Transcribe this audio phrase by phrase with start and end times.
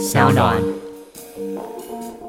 [0.00, 0.56] 小暖。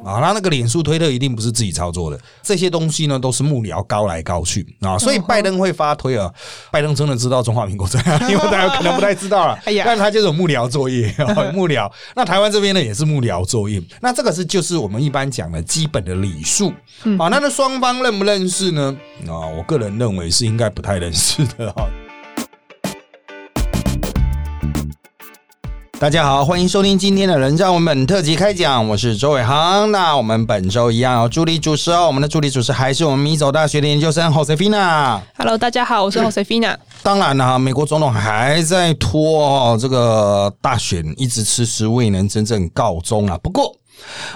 [0.04, 6.30] 啊，那那个脸书、推特一定不是自己操作的，这些东西呢都是幕僚高来高去啊，所以拜登会发推啊，
[6.72, 11.14] 拜登真的知道中华民国这样， 因为大家可能不太知道了，哎呀但他就是有幕僚作业，
[11.54, 11.90] 幕僚。
[12.16, 16.70] 那台湾这边呢也是幕僚作业，那这个是就是我们一般讲的基本的礼数
[17.20, 18.98] 啊，那那双方认不认识呢？
[19.28, 21.88] 啊，我个人认为是应该不太认识的哈。
[26.02, 29.92] 大家好，欢迎收听今天的人造文本特辑开讲，我是周伟航。
[29.92, 35.20] 那我们本周一样有助理主持哦，我们的助理主持还是我们米走大学的研究生 Josefina。
[35.38, 36.76] Hello，大家好，我是 Josefina。
[37.04, 43.38] 当然了，美国总统还在拖哦，这个大选一直迟迟未能真正告终啊。
[43.44, 43.72] 不过。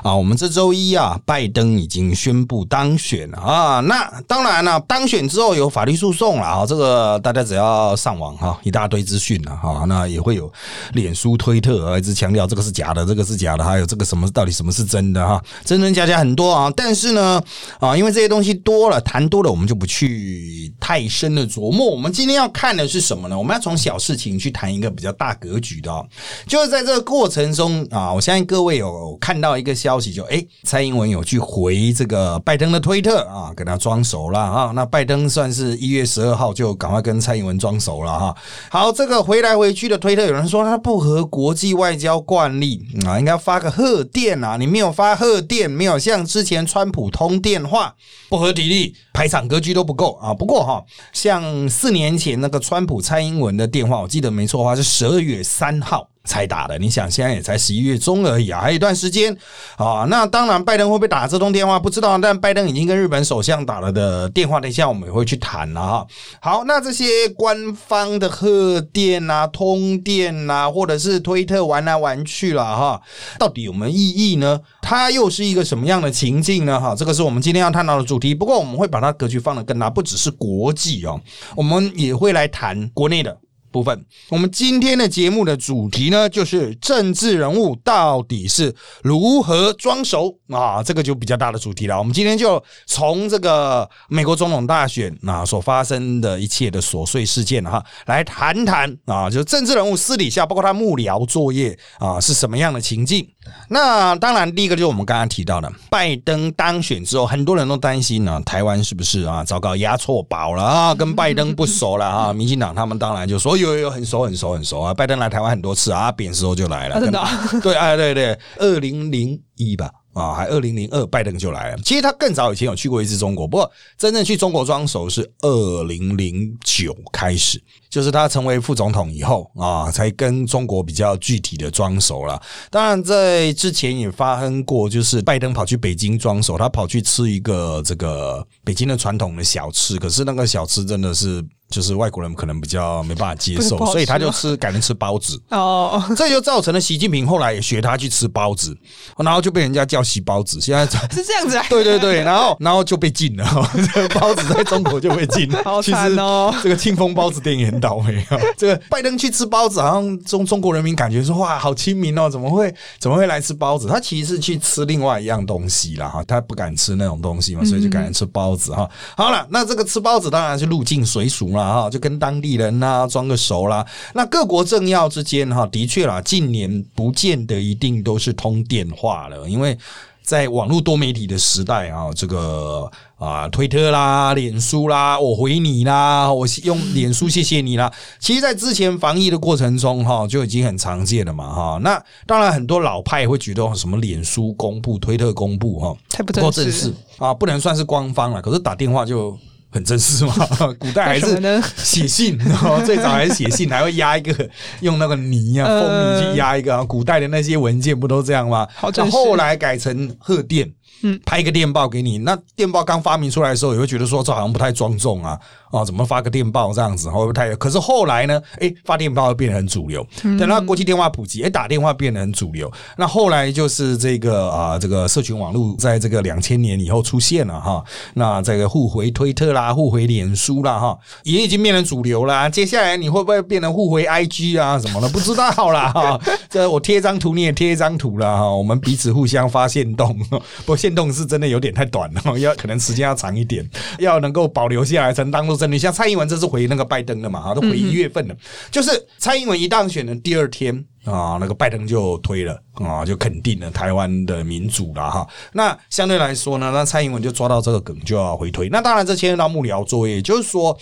[0.04, 3.80] 啊，我们这周一啊，拜登已经宣布当选了啊。
[3.82, 6.66] 那当然了，当选之后有法律诉讼了啊。
[6.66, 9.86] 这个大家只要上网哈，一大堆资讯了哈。
[9.88, 10.52] 那也会有
[10.94, 16.72] 脸书、推特啊，一直强调这个是假的，这个是假的，还有这个什么到底什么是真的哈，真真假假很多啊。
[16.76, 17.42] 但是呢，
[17.80, 21.86] 啊，因为这些东西多了，谈多了，我们就不去太深的琢磨。
[21.86, 23.38] 我们今天要看的是什么呢？
[23.38, 26.04] 我们要从小事情去谈一个比较大格局的、啊，
[26.48, 34.72] 就是在这个过程中啊，我相信各位有看到一个消息就，诶蔡英文有去回这个拜登的推特啊，跟他装熟了啊。
[34.76, 38.36] 那拜登算是一月十二号就赶快跟蔡英文装熟了哈。
[38.70, 47.96] 好，这个回来回去的推特，有人说他不合国际外交惯例啊，应该发个贺电啊，你没有发贺电，没有像之前川普通电话，
[48.30, 50.34] 不合体力，排场格局都不够啊。
[50.34, 50.84] 不过哈，
[51.14, 56.10] 像四年前那个川普蔡英文的电话，我记得没错的话是十二月三号。
[56.26, 59.36] 才打的，你想现在也才十一月中而已啊，还有一段时间
[59.78, 60.06] 啊。
[60.10, 66.08] 那当然，拜登会不会打这通电话不知道，但拜登已经跟日本首相打了的电话，等一下我们也会去谈了哈。
[66.42, 73.02] 好，那这些官方的贺电啊、通电啊，或者是推特玩来玩去了哈，
[73.38, 74.60] 到底有没有意义呢？
[74.82, 76.80] 它又是一个什么样的情境呢？
[76.80, 78.34] 哈，这个是我们今天要探讨的主题。
[78.34, 81.20] 不过我们会把它格局放得更大，不只是国际哦，
[81.56, 83.38] 我们也会来谈国内的。
[83.76, 92.00] 部分，我们今天的节目的主题呢，就是政治人物到底是如何装熟啊，这个就比较大的主题了。
[92.00, 103.28] 我们今天就从这个美国总统大选啊所发生的一切的琐碎事件哈，来谈谈啊，就政治人物私底下，包括他幕僚作业啊是什么样的情境。
[103.70, 112.34] 那当然，第一个就是我们刚刚提到的，拜登当选之后，很多人都担心呢、台湾是不是啊，糟糕押错宝了啊，跟拜登不熟了啊。
[112.34, 117.22] 民进党他们当然就所有有有有很熟很熟很熟啊，拜登来台湾很多次啊，扁时候就来了，啊真的
[117.62, 119.92] 对，哎 对对，二零零一吧。
[120.16, 121.78] 啊，还二零零二，拜登就来了。
[121.84, 132.42] 其实他更早以前有去过一次中国，不过真正去中国装熟是二零零九开始，就是他成为副总统以后啊，才跟中国比较具体的装熟了。
[132.72, 145.42] 当然，在之前也发生过，就是拜登跑去北京装熟，他跑去吃一个这个北京的传统的小吃，可是那个小吃真的是就是外国人可能比较没办法接受所以他就吃改成吃包子。
[145.50, 148.78] 哦，这就造成了习近平后来也学他去吃包子，
[149.18, 150.62] 然后就被人家叫洗包子。
[150.62, 151.66] 现在 是这样子啊？
[151.70, 155.62] 对对对，然后然后就被禁了，这 个包子在中国就被禁了。
[155.66, 158.38] 好其实惨哦这个庆丰包子店也很倒霉啊。
[158.58, 163.88] 这个拜登去吃包子，好像中中国人民感觉说哇，好亲民哦，怎么会怎么会来吃包子？
[163.88, 168.90] 他其实是去吃另外一样东西了哈，他不敢吃那种东西嘛，所以就改成吃包子哈。
[169.18, 173.86] 好了，那这个吃包子当然是入境随俗啦哈，就跟当地人呐、装个熟啦。
[174.14, 179.78] 那各国政要之间哈，的确啦，近年不见得一定都是通电话了，因为。
[180.26, 182.90] 在网络多媒体的时代啊，这个
[183.20, 187.94] 啊，推特啦、脸书啦，我回你啦，我用脸书谢谢你啦。
[188.18, 191.80] 其实，在之前防疫的过程中，哈，就已经很常见了嘛，哈。
[191.84, 198.42] 那当然，很多老派会觉得什么脸书公布、推特公布，哈，太不不够正式啊，不能算是官方了。
[198.42, 199.38] 可是打电话就
[199.76, 200.34] 很正式嘛，
[200.80, 201.38] 古代还是
[201.76, 204.50] 写信， 哦最早还是写信，还会压一个
[204.80, 206.82] 用那个泥啊、嗯蜂泥去压一个啊。
[206.86, 208.66] 古代的那些文件不都这样吗？
[208.74, 210.72] 好正式那后来改成贺电。
[211.02, 215.38] 嗯，拍一个电报给你，那电报刚发明出来的时候，也会觉得说这好像不太庄重啊，
[215.72, 217.54] 哦，怎么发个电报这样子，会不会太？
[217.56, 220.06] 可是后来呢，诶，发电报变得很主流，
[220.40, 222.72] 等到国际电话普及，诶，打电话变得很主流。
[222.98, 227.84] 那后来就是这个啊，这个社群网络在这个两千年以后出现了哈，
[228.14, 232.50] 那这个互回推特啦，互回脸书啦哈，也已经变成主流啦。
[232.50, 235.10] 接下来你会不会变成互回 IG 啊什么的？
[235.10, 236.20] 不知道啦哈。
[236.50, 240.18] 这我贴一张图，你也贴一张图啦哈，我们彼此互相发现动，
[240.66, 243.68] 不过现动是真的有点太短了，要可能时间要长一点，
[243.98, 245.80] 要能够保留下来才能当做真的。
[245.80, 248.36] 像蔡英文这次回那个拜登的嘛，哈，都回一月份了，
[248.70, 250.86] 就是蔡英文一当选的第二天。
[251.06, 255.28] 啊，那个拜登就推了啊，就肯定了台湾的民主了哈。
[255.54, 258.70] 那相对来说呢，那蔡英文就抓到这个梗就要回推。
[258.70, 260.78] 那当然这牵涉到幕僚作业，就是说。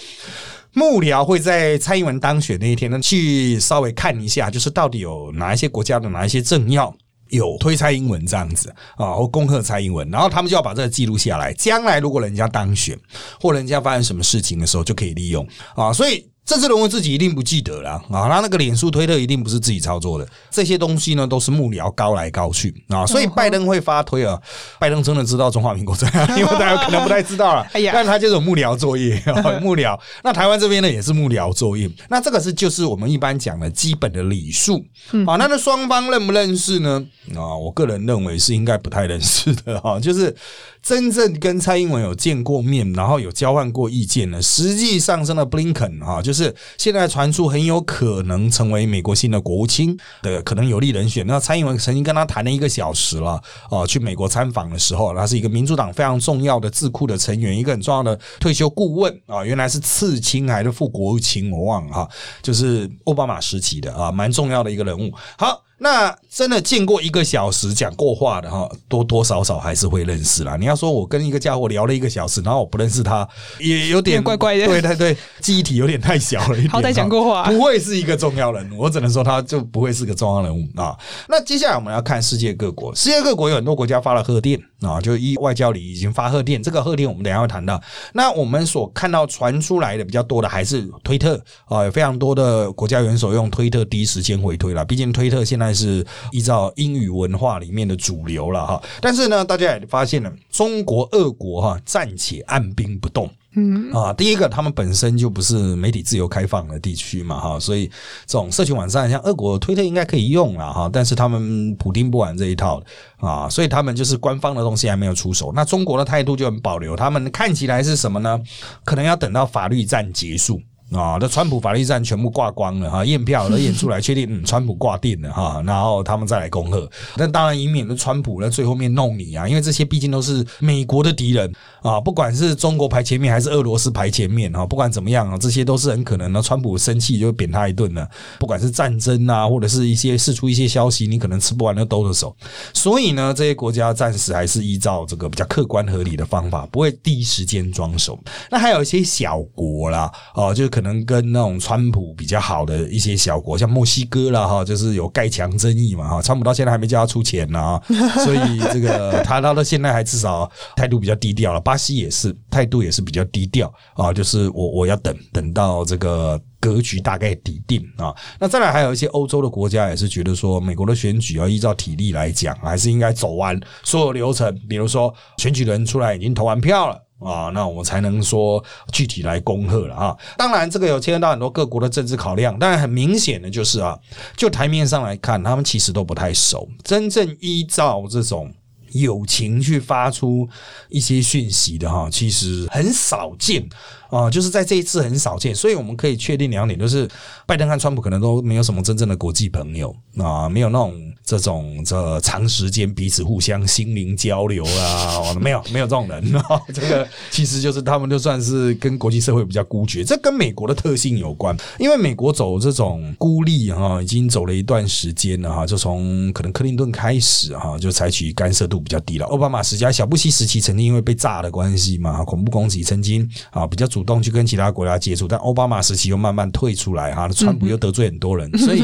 [0.75, 6.91] 幕僚会在蔡英文当选那一天呢，去稍微看一下，就是到底有哪一些国家的哪一些政要
[7.33, 12.97] 有推蔡英文这样子啊，或恭贺蔡英文，然后他们就要把这个记录下来，将来如果人家当选
[13.41, 15.45] 或人家发生什么事情的时候，就可以利用
[15.75, 16.25] 啊，所以。
[16.45, 24.37] 政治人物自己一定不记得了啊，他那个脸书推特一定不是自己操作的，这些东西呢都是幕僚高来高去啊，所以拜登会发推啊，
[24.77, 29.15] 拜登真的知道中华民国这样， 因为大家可能不太知道了， 哎呀，但他就是幕僚作业，
[29.63, 29.97] 幕僚。
[30.21, 34.85] 那台湾这边呢也是幕僚作业，那这个是就是我们一般讲的基本的礼数
[35.25, 37.01] 啊，那那双方认不认识呢？
[37.35, 40.35] 啊，我个人认为是应该不太认识的哈，就是
[40.81, 46.32] 真正跟蔡英文有见过面，然后有交换过意见呢，实际上升了布林肯啊，就。
[46.33, 51.25] 是现在传出很有可能成为美国新的国务卿的可能有利人选。
[51.27, 62.09] 那蔡英文曾经跟他谈了一个小时了，哦，去美国参访的时候，他是一个民主党非常重要的智库的成员，一个很重要的退休顾问啊，原来是次卿还是副国务卿，我忘了哈，
[62.41, 65.11] 就是奥巴马时期的啊，蛮重要的一个人物。
[65.37, 65.61] 好。
[65.83, 70.55] 那真的见过一个小时讲过话的哈，多多少少还是会认识啦。
[70.57, 73.27] 你要说我跟一个家伙聊了一个小时，然后我不认识他，
[73.59, 74.65] 也有点怪怪的。
[74.65, 76.69] 对对对，记忆体有点太小了一点。
[76.69, 78.79] 好歹讲过话，不会是一个重要人物。
[78.79, 80.97] 我只能说他就不会是个重要人物啊。
[81.27, 86.63] 那接下来我们要看世界各国，世界各国有很多国家发了贺电啊，就一外交里已经发贺电。
[86.63, 87.79] 这个贺电我们等下会谈到。
[88.13, 91.35] 那我们所看到传出来的比较多的还是推特
[91.65, 94.85] 啊，有非常多的国家元首用推特第一时间回推了。
[94.85, 96.53] 毕竟推特现在是依照。
[96.75, 103.29] 英语文化里面的主流了哈，但是呢，大家也发现了，中国、俄国哈暂且按兵不动。
[103.55, 107.87] 嗯啊，第一个，他们本身就不是媒体自由开放的地区嘛哈，所以
[108.25, 112.81] 这种社群网站，像俄国推特应该可以用了哈，但是他们普丁不玩这一套
[113.17, 115.51] 啊，所以他们就是官方的东西还没有出手。
[115.55, 118.39] 那中国的态度就很保留，他们看起来是什么呢？
[118.83, 120.61] 可能要等到法律战结束。
[120.91, 126.87] 啊，那川普法律战全部挂光了哈，验票都验出来，确定嗯，川普挂定了哈，然后他们再来恭贺。
[127.17, 131.51] 但当然，以免的川普在最后面弄你啊，因为这些毕竟都是美国的敌人
[131.81, 136.41] 啊，不管是中国排前面还是俄罗斯排前面哈，不管怎么样啊，这些都是很可能的。
[136.41, 138.07] 川普生气就扁他一顿了，
[138.39, 142.35] 不管是战争啊，或者是一些释出一些消息，你可能吃不完就兜着手。
[142.73, 148.19] 所以呢，这些国家暂时还是依照这个比较客观合理的方法，不会第一时间装手。
[148.51, 150.83] 那还有一些小国啦，哦，就可。
[150.83, 157.79] 能跟那种川普比较好的一些小国，像墨西哥啦哈，就是有盖墙争议嘛哈，川普到现在还没叫他出钱呢，
[158.25, 161.61] 所以这个他到现在还至少态度比较低调了。
[161.61, 168.13] 巴西也是态度也是比较低调啊，就是我我要等等到这个格局大概底定啊。
[168.37, 177.01] 那再来还有一些欧洲的国家也是觉得说，美国的选举要依照体力来讲，还是应该走完所有流程，比如说选举人出来已经投完票了。
[177.23, 180.17] 啊，那我们才能说具体来恭贺了啊！
[180.37, 183.97] 当然，这个有牵涉到很多各国的政治考量，但很明显的就是啊，
[184.35, 186.67] 就台面上来看，他们其实都不太熟。
[186.83, 188.51] 真正依照这种
[188.91, 190.47] 友情去发出
[190.89, 193.67] 一些讯息的哈，其实很少见。
[194.13, 197.09] 啊，就是在这一次很少见，所以我们可以确定两点，就是
[197.47, 200.93] 拜登和川普可能都没有什么真正的国际朋友啊，没有那种
[201.25, 206.61] 这种这长时间彼此互相心灵交流啊，没有没有这种人啊。
[206.71, 219.25] 这个其实就是他们就算是跟国际社会比较孤绝，这跟美国的特性有关，因为美国走这种孤立哈，已经走了一段时间了哈，就从可能克林顿开始哈，就采取干涉度比较低了。
[219.25, 224.02] 奥巴马时期、小布希时期曾经因为被炸的关系嘛，恐怖攻击曾经啊比较主。
[224.03, 228.83] 动去跟其他国家接触，但奥巴马时期又慢慢退出来哈，川普又得罪很多人， 所以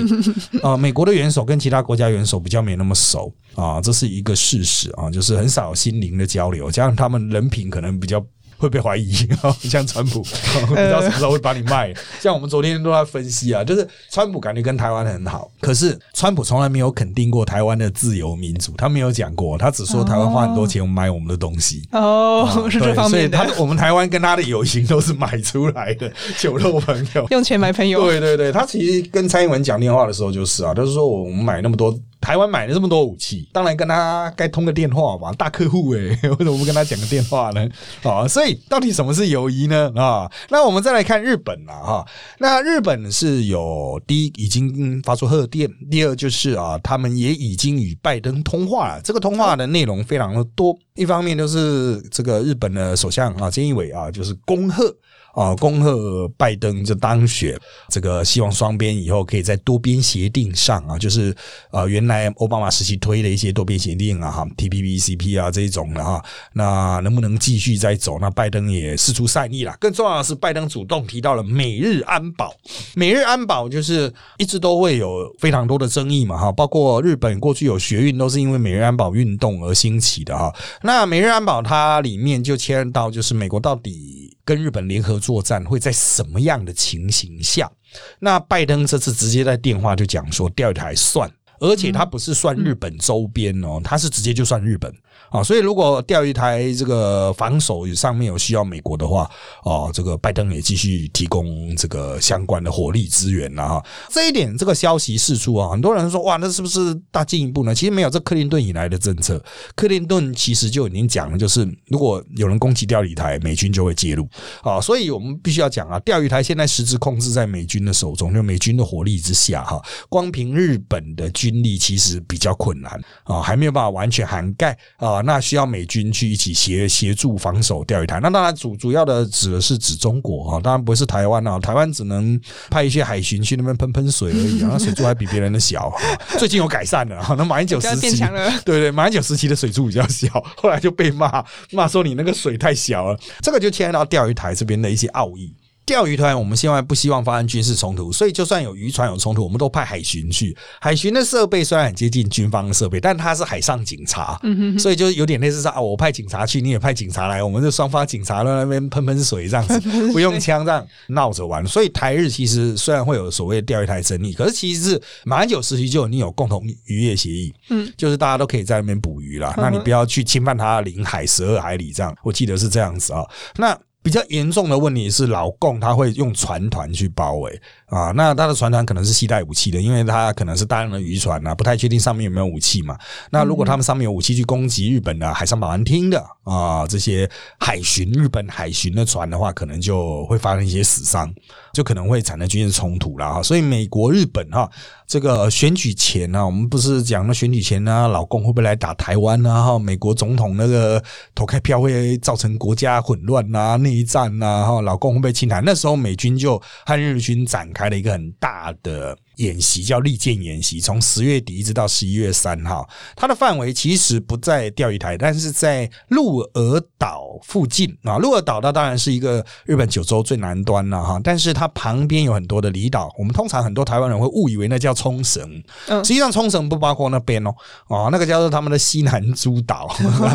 [0.62, 8.24] 啊，美国的元首跟其他国家元首比较没那么熟啊，这是一个事实啊，就是很少心灵的交流，加上他们人品可能比较。
[8.60, 9.12] 会被怀疑，
[9.64, 10.22] 像川普
[10.68, 11.94] 不知道什么时候会把你卖。
[12.20, 21.88] 像我们昨天都在分析啊，就是川普感觉跟台湾很好，可是川普从来没有肯定过台湾的自由民主，他没有讲过，他只说台湾花很多钱买我们的东西。
[21.94, 23.38] 哦， 是这方面的。
[23.38, 28.02] 所以他我们台湾跟他的友情都是买出来的酒肉朋友，用钱买朋友。
[28.02, 31.98] 对对对，他其实跟蔡英文讲电话的时候就是啊，就是说我们买那么多。
[32.22, 36.00] 台湾买了这么多武器，当然跟他该通个电话吧，大客户哎，
[36.30, 37.68] 为什么不跟他讲个电话呢？
[38.04, 39.92] 啊，所以到底什么是友谊呢？
[39.96, 42.06] 啊，那我们再来看日本了哈。
[42.40, 49.02] 那日本是有第一已经发出贺电，第二就是啊，他们也已经与拜登通话了。
[49.02, 54.94] 这个通话的内容非常的多，一方面就是这个日本的首相啊，菅义伟啊，就是恭贺。
[55.34, 57.58] 啊，恭贺拜登就当选，
[57.90, 61.36] 这个希望双边以后可以在多边协定上啊，就是
[61.72, 68.18] 呃原来奥巴马时期推的一些多边协定啊，哈，T P P C P 啊这一种的哈，那能不能继续再走？
[68.20, 69.76] 那拜登也示出善意了。
[69.80, 72.54] 更重要的是，拜登主动提到了美日安保，
[72.96, 80.54] 美日安保就是一直都会有非常多的争议嘛，哈，包括日本过去有学运都是因为美日安保运动而兴起的哈。
[80.82, 84.36] 那美日安保它里面就牵到就是美国到底。
[84.50, 87.72] 跟日本联合作战会在什么样的情形下？
[88.18, 94.94] 那拜登这次直接在电话就讲说钓鱼台算，而且它不是算日本周边哦，它是直接就算日本。
[95.30, 99.30] 啊，所以如果钓鱼台这个防守上面有需要美国的话，
[99.64, 103.86] 哦，这个拜登也继续提供这个相关的火力资源了哈。
[104.10, 107.76] 这一点这个消息释出啊，很多人说哇，那是不是大进一步呢？
[107.76, 109.44] 其实没有，这克林顿以来的政策，
[109.76, 114.28] 克林顿其实就已经讲了，就是如果有人攻击钓鱼台，美军就会介入
[114.64, 114.82] 啊。
[114.82, 119.80] 所以我们必须要讲啊，钓鱼台现在实质控制在美军的手中，就美军的火力之下哈。
[120.08, 125.22] 光凭日本的军力其实比较困难啊，还没有办法完全涵盖啊。
[125.22, 128.20] 那需要美军去一起协协助防守钓鱼台。
[128.20, 131.60] 那当然主主要的指的是指中国啊，当然不是台湾啊。
[131.60, 132.40] 台湾只能
[132.70, 135.94] 派一些海巡去那边喷喷水而已啊，水柱还比别人的小。
[136.38, 138.20] 最近有改善了，那马英九时期，
[138.66, 143.20] 对对，马英九时期的水柱比较小，后来就被骂骂说你那个水太小了。
[143.42, 145.54] 这个就牵到钓鱼台这边的一些奥义。
[145.90, 150.56] 钓鱼团，我们现在不希望发生军事冲突，所以就算有渔船有冲突，我们都派海巡去。
[150.80, 154.40] 海巡的设备虽然很接近军方的设备，但它是海上警察，
[154.78, 159.80] 所以就有点类似说啊，我派警察去，你也派警察来，我们就双方警察在那边喷喷水这样子，
[160.14, 161.66] 不用枪这样闹着玩。
[161.66, 173.26] 所以台日其实虽然会有所谓的钓鱼台争议，可是其实是马英九时期就已经有共同渔业协议，嗯，就是大家都可以在那边捕鱼了，那你不要去侵犯他的领海十二海里这样，我记得是这样子啊，
[173.58, 173.76] 那。
[174.02, 177.62] 比较严重的问题是，老共他会用船团去包围。
[177.90, 182.98] 啊，那他的船团可能是携带武器的，因为他可能是大量的渔船啊，不太确定上面有没有武器嘛。
[183.32, 187.30] 那如果他们上面有武器去攻击日本的海上保安厅的啊，这些
[187.60, 191.34] 海巡日本海巡的船的话，可能就会发生一些死伤。
[191.72, 194.68] 就可能会产生军事冲突了哈，所以美国、日本哈，
[195.06, 199.64] 这个选举前呢，我们不是讲了选举前呢，老公会不会来打台湾呢？
[199.64, 201.02] 哈，美国总统那个
[201.36, 204.66] 投开票会造成国家混乱呐、内战呐？
[204.68, 205.62] 哈，老公会不会侵台？
[205.64, 209.18] 那时候美军就和日军展开开了一个很大的。
[209.40, 218.18] 演习叫利剑演习，从十月底一直到十一月三号，它的范围其实不在钓鱼台，但是在鹿儿岛附近啊。
[218.18, 223.10] 鹿儿岛它当然是一个日本九州最南端了哈，但是它旁边有很多的离岛。
[223.18, 225.50] 我们通常很多台湾人会误以为那叫冲绳，
[225.88, 227.56] 实际上冲绳不包括那边哦，
[227.88, 229.90] 哦，那个叫做他们的西南诸岛，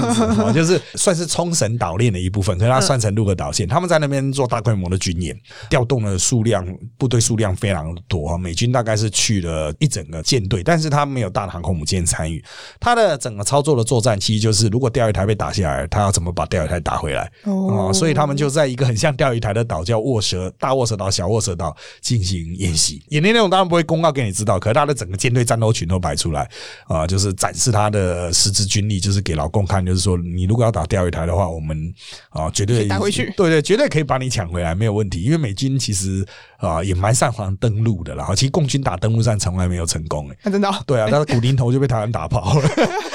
[0.55, 3.69] 就是算是冲绳岛链的一部分，可是它算成鹿儿岛线。
[3.69, 8.94] 他们在那边做大规模的军演，调动的数量部队数量非常多啊，美军大概。
[8.97, 12.43] 是去了一整个舰队，但是他没有大的航空母舰参与。
[12.81, 17.31] 他的整个操作的作战，其实就是如果钓鱼台被打下来，他要怎么把钓鱼台打回来？
[17.45, 23.03] 哦，所以他们就在一个很像钓鱼台的岛，叫卧蛇大卧蛇岛、小卧蛇岛进行演习。
[23.09, 26.49] 演练内容当然不会公告给你知道，可是他的整个舰队战斗群都摆出来
[26.87, 31.93] 啊，就是展示他的实质军力，就是给老公看，就是说你如果要打钓鱼台的话，我们
[32.31, 35.23] 啊绝对打回去，对对，绝对可以把你抢回来，没有问题。
[35.23, 36.25] 因为美军其实
[36.65, 38.85] 啊也蛮擅长登陆的啦，其实共军。
[38.85, 40.71] 打登陆战从来没有成功哎，真的？
[40.85, 42.53] 对啊，但是古林头就被台湾打爆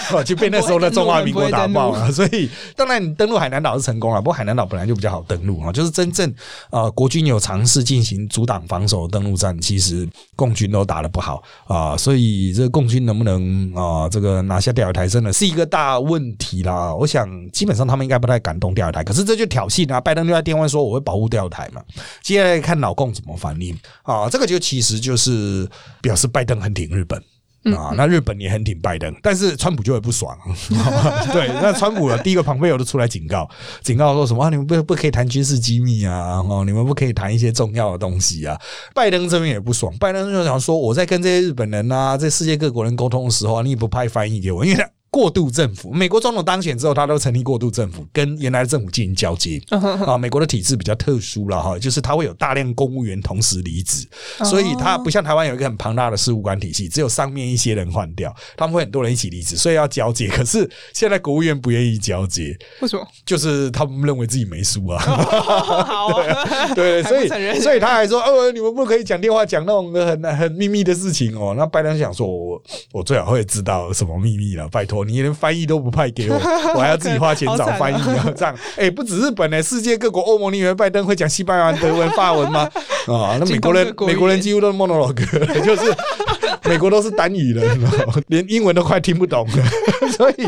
[0.10, 2.12] 了， 就被那时候的中华民国打爆了。
[2.12, 5.72] 所以当然你登陆海南岛是成功了，不过海南岛本来就比较好登陆啊。
[5.72, 6.34] 就是真正
[6.72, 11.96] 呃国军有尝试进行阻挡防守登陆战，其实共军都打得不好啊。
[11.96, 16.96] 所以这个共军能不能啊这个拿下钓鱼台，真的是一个大问题啦。
[16.96, 20.02] 我想基本上他们应该不太敢动钓鱼台，可是这就挑衅啊！
[20.02, 21.80] 拜登就在电话说我会保护钓鱼台嘛。
[22.24, 24.30] 接下来看老共怎么反应啊？
[24.30, 25.68] 这个就其实就是。
[26.02, 27.22] 表示拜登很挺日本
[27.76, 30.38] 啊，那日本也很挺拜登，但是川普就会不爽。
[31.32, 33.50] 对，那川普的第一个庞贝友都出来警告，
[33.84, 34.50] 警告说什么？
[34.50, 38.60] 你们不不可以谈军事机密啊，哦，你们不可以谈一些重要的东西啊。
[38.96, 44.86] 拜登这边也不爽，拜登就想说，我在跟这些日本人啊，在世界各国人沟通的时候，你也不派翻译给我，因为。
[45.12, 49.60] 过渡政府，美国总统当选之后，他都成立过渡政府，跟原来的政府进行交接。
[49.70, 54.08] 啊，美国的体制比较特殊了哈，就是他会有大量公务员同时离职，
[54.46, 60.28] 所以他不像台湾有一个很庞大的事务官体系，只有上面一些人换掉，他们会很多人一起离职，所以要交接。
[60.28, 63.04] 可是现在国务院不愿意交接，为什么？
[63.26, 65.00] 就是他们认为自己没输啊。
[65.02, 66.22] 好，
[66.76, 67.28] 对，所以
[67.60, 71.56] 所以他还说，哦，你们不可以讲电话讲那种很很秘密的事情哦。
[71.58, 72.62] 那拜登想说，我
[72.92, 74.99] 我最好会知道什么秘密了，拜托。
[75.04, 76.36] 头，你连翻译都不派给我，
[76.76, 78.32] 我还要自己花钱找翻译啊！
[78.36, 82.70] 这样，哎，不止日本呢，世界各国，欧盟你以为拜登会讲西班牙、德文、法文吗？
[83.08, 85.16] 啊，那美国人，美国人几乎都是 monologue，
[85.64, 85.94] 就是
[86.66, 87.64] 美国都是单语的，
[88.28, 90.10] 连英文都快听不懂了。
[90.12, 90.48] 所以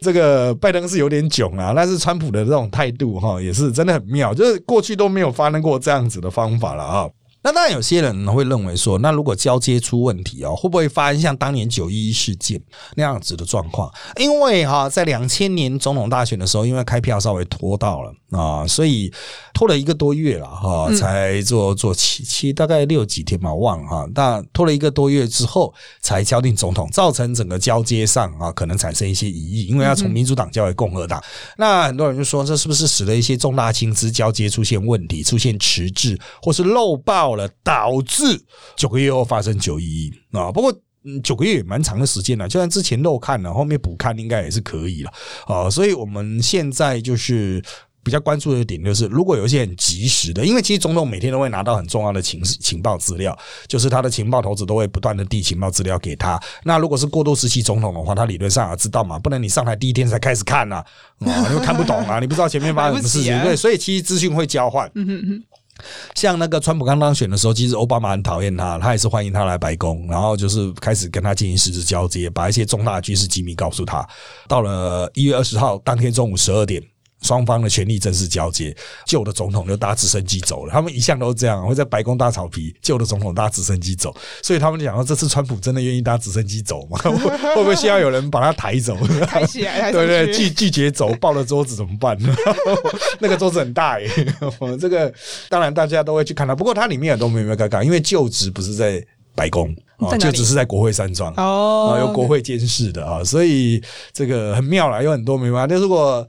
[0.00, 7.08] 这个拜登是有点囧啊，但是川普的这种态度哈，也是真的很妙，就是过去都没有发生过这样子的方法了啊。
[7.44, 12.58] 那当然，有些人会认为说，那如果交接出问题哦，会不会发生像当年九一一事件
[12.96, 13.92] 那样子的状况？
[14.16, 19.12] 因为哈，在两千年总统大选的时候，因为开票稍微拖到了啊，所以
[19.52, 24.08] 拖了一个多月了哈，才做做七七大概六几天嘛，忘了哈。
[24.14, 31.22] 但拖了一个多月之后才敲定总统，造成整个交接上啊，可能产生一些疑义，因为要从民主党交给共和党。
[31.58, 37.33] 那很多人就说，这是不是使得一些重大薪资交接出现问题，出现迟滞或是漏报？
[37.36, 38.24] 了，导致
[38.76, 40.50] 九个月后发生九一一啊。
[40.52, 40.72] 不过
[41.22, 45.12] 九个月也蛮长的时间了，就算之前漏看了，后面补看应该也是可以了
[45.46, 45.68] 啊。
[45.68, 47.62] 所以我们现在就是
[48.02, 56.40] 比较关注的点，就是如果有一些很及时的，因为其实总统每天都会拿到很重要的情情报资料，就是他的情报头子都会不断的递情报资料给他。
[56.64, 60.76] 那如果是过渡时期总统的话，他理论上也知道嘛，不能你上台第一天才开始看呐，
[61.20, 64.90] 啊，你看不懂啊，你不知道前面发生什么事情， 对，所以其实资讯会交换。
[66.14, 74.06] 像那个川普刚当选的时候，其实奥巴马很讨厌他，他也是欢迎他来白宫，然后就是开始跟他进行实质交接，把一些重大军事机密告诉他。
[74.48, 76.82] 到了一月二十号当天中午十二点。
[77.24, 78.76] 双方的权力正式交接，
[79.06, 80.72] 旧的总统就搭直升机走了。
[80.72, 84.14] 他们一向都是这样，会在白宫搭草皮，旧的总统搭直升机走。
[84.42, 86.98] 所以他们讲说，这次川普真的愿意搭直升机走吗？
[87.02, 88.94] 会不会需要有人把他抬走？
[89.26, 92.14] 抬起来，对对，拒拒绝走，抱了桌子怎么办？
[93.18, 94.08] 那个桌子很大耶。
[94.78, 95.12] 这个
[95.48, 99.02] 当然大家都会去看他，不过它里面都没有尴尬，因为就职不是在
[99.34, 100.14] 白宫啊。
[100.18, 105.66] 就只是在国会山庄哦，有国会监视的啊，所以这个很妙了，有很多没办法。
[105.66, 106.26] 但如果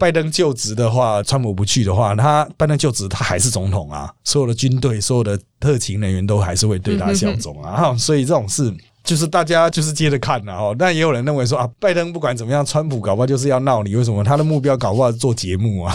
[0.00, 7.94] 拜登就职的话，川普不去的话，他拜登就职，他还是总统啊，所有的军队、所有的特勤人员都还是会对他效忠啊。
[7.98, 10.74] 所以这种事就是大家就是接着看了哦。
[10.78, 14.24] 但也有人认为说啊，拜登不管怎么样，川普搞不好就是要闹你，为什么？
[14.24, 15.94] 他的目标搞不好是做节目啊，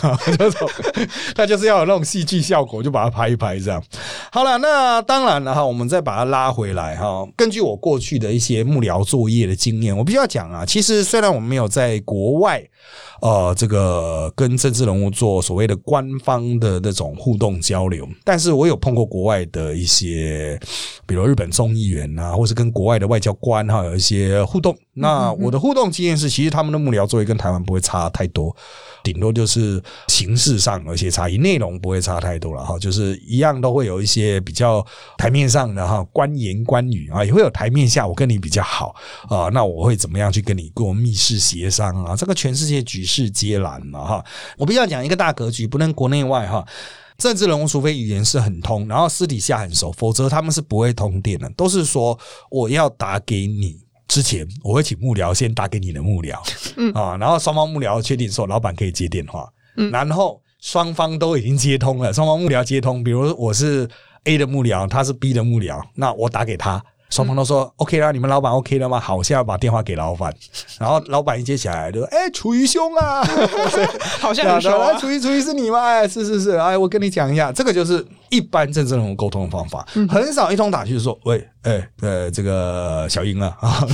[1.33, 3.83] 他就是要有那种戏剧效果，就把它拍一拍这样。
[4.31, 7.27] 好了，那当然了哈，我们再把它拉回来哈。
[7.35, 12.63] 根据我过去的一些幕僚作业的经验，我必须要讲啊，其实虽然我们没有在国外。
[13.21, 20.59] 呃，这个跟政治人物做所谓的官方的那种互动交流，但是我有碰过国外的一些，
[21.07, 24.75] 比如日本众议员啊，或是跟国外的外交官哈有一些互动。
[24.97, 28.55] 那我的互动经验是，其实他们的幕僚作业跟台湾不会差太多。
[29.03, 34.83] 顶多就是形式上有些差异，内容不会差太多了哈，就是一样都会有一些比较
[35.17, 38.95] 台面上的哈官言官语啊，也会有台面下我跟你比较好
[39.29, 42.15] 啊，那我会怎么样去跟你过密室协商啊？
[42.15, 44.25] 这个全世界举世皆然嘛哈。
[44.57, 46.65] 我必须要讲一个大格局，不能国内外哈，
[47.17, 51.47] 政治人物除非语言是很通，然后私底下很熟，否则他们是不会通电的。
[51.51, 52.17] 都是说
[52.49, 53.84] 我要打给你。
[54.07, 56.37] 之前我会请幕僚先打给你的幕僚，
[56.77, 56.91] 嗯。
[56.93, 63.87] 啊，然后双方幕僚确定说老板可以接电话，嗯，然后双方都已经接通了，双方幕僚接通，比如我是
[64.25, 66.83] A 的幕僚，他是 B 的幕僚，那我打给他。
[67.09, 68.99] 双方都说 OK 啦，你们老板 OK 了吗？
[68.99, 70.33] 好，我现在把电话给老板，
[70.79, 73.23] 然后老板一接起来就说：“哎，楚瑜兄啊，
[74.19, 74.59] 好像
[74.99, 75.79] 楚瑜，楚瑜是你吗？
[75.81, 83.85] 哎，是是是，哎，我跟你讲一下，这个就是一般政治人物沟通的方法，很少一通打去说，喂，哎，呃，这个小英啊， 啊，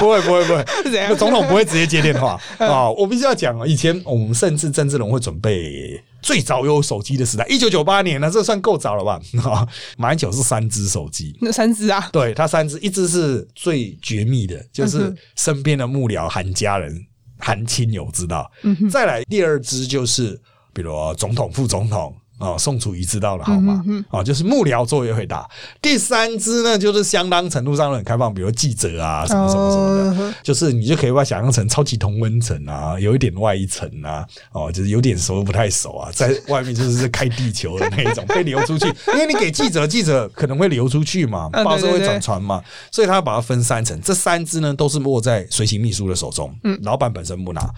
[0.00, 2.40] 不会不会不会，总统不会直接接电话。
[2.58, 6.02] 啊，我必须要讲啊，以前我们甚至政治人物会准备。
[6.28, 9.18] 最早有手机的时代，一九九八年呢，这算够早了吧？
[9.96, 12.06] 马英九是三只手机，那三只啊？
[12.12, 16.94] 对他三只，一只是最绝密的，就是身边的幕僚含家人、
[17.38, 18.50] 含亲友知道。
[18.90, 20.38] 再来第二只就是，
[20.74, 22.14] 比如总统、副总统。
[22.38, 23.82] 哦，宋楚瑜知道了好吗？
[24.10, 25.48] 哦，就是幕僚作业会打。
[25.82, 47.68] 第三支呢，就是相当程度上很开放，比如记者啊，什么什么什么的，就是你就可以把它想象成超级同温层啊，有一点外一层啊，哦，就是有点熟不太熟啊，在外面就是开地球的那一种 被流出去，因为你给记者，记者可能会流出去嘛，报社会转传嘛，所以他把它分三层，这三支呢都是握在随行秘书的手中，嗯，老板本身不拿。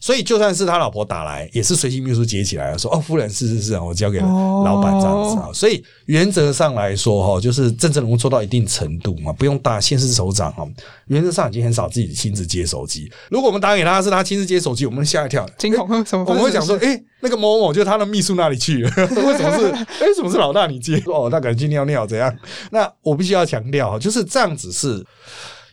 [0.00, 10.66] 所以就算是他老婆打来，也是随行秘书接起来了，说：“哦，夫人，是是是，我交给老板这样子啊。”所以原则上来说，哈，就是政治人物做到一定程度嘛，不用大县市首长哈，
[11.08, 13.12] 原则上已经很少自己亲自接手机。
[13.28, 16.24] 如果我们打给他是他亲自接手机，我们吓一跳，惊恐什么？
[16.26, 19.66] 我们会想说：“哎，那个某某就是他的秘书那里去了， 为什么是？
[20.02, 20.96] 哎，什么是老大你接？
[21.06, 22.34] 哦，他可能去尿尿怎样？
[22.70, 25.04] 那我必须要强调，就是这样子是。”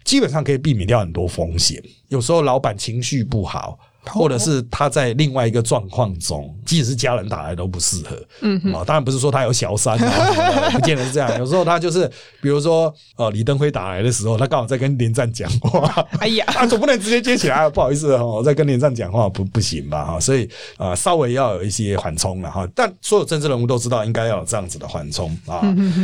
[0.03, 1.83] 基本上可以避免掉很多风险。
[2.07, 3.77] 有时候老板情绪不好。
[4.09, 8.17] 或者是他在另外一个状况中，即使是家人打来都不适合。
[8.41, 11.37] 嗯，啊，当然不是说他有小三啊，不见得是这样。
[11.39, 12.09] 有时候他就是，
[12.41, 16.05] 比如说，呃，李登辉打来的时候，他刚好在跟连战讲话。
[16.19, 20.05] 哎呀，啊，总不能直接接起来，不好意思哈，我在跟连战讲话，不不行吧？
[20.05, 22.67] 哈，所以啊，稍微要有一些缓冲了哈。
[22.75, 25.61] 但所有政治人物都知道，应该要有这样子的缓冲啊。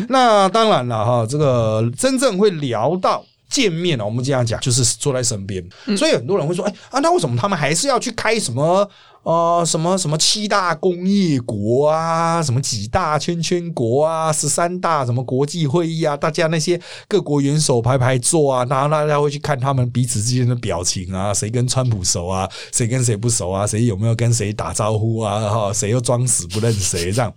[0.09, 3.23] 那当然了哈，这个真正会聊到。
[3.53, 5.63] 见面了，我们这样讲，就是坐在身边，
[5.95, 8.89] 所以很多人会说：“哎啊，那为什么他们还是要去开什么
[9.21, 16.17] 呃什么什么七大工业国啊，什么几大圈圈国啊，十三大什么国际会议啊？
[16.17, 25.47] 大家那些各国元首排排坐啊，然后大家会去看他们彼此之间的表情啊，谁跟川普熟啊，谁跟谁不熟啊，谁有没有跟谁打招呼啊？
[25.47, 27.31] 哈，谁又装死不认谁这样？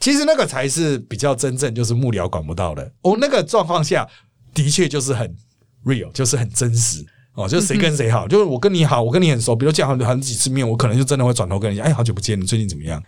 [0.00, 2.90] 其实那个才是比较真正就是幕僚管不到的。
[3.02, 4.08] 哦，那个状况下
[4.54, 5.36] 的确就是很。
[5.84, 13.02] Real 就是很真实哦，就是谁跟谁好，就是我跟你好，我跟你很熟，比如见好很几次面，我可能就真的会转头跟你讲，哎，好久不见，你最近怎么样？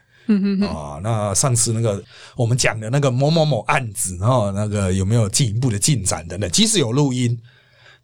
[0.69, 2.03] 啊，那上次那个
[2.37, 7.37] 我们讲的那个某某某案子，然后那个有没有进一步的进展等等，即使有录音，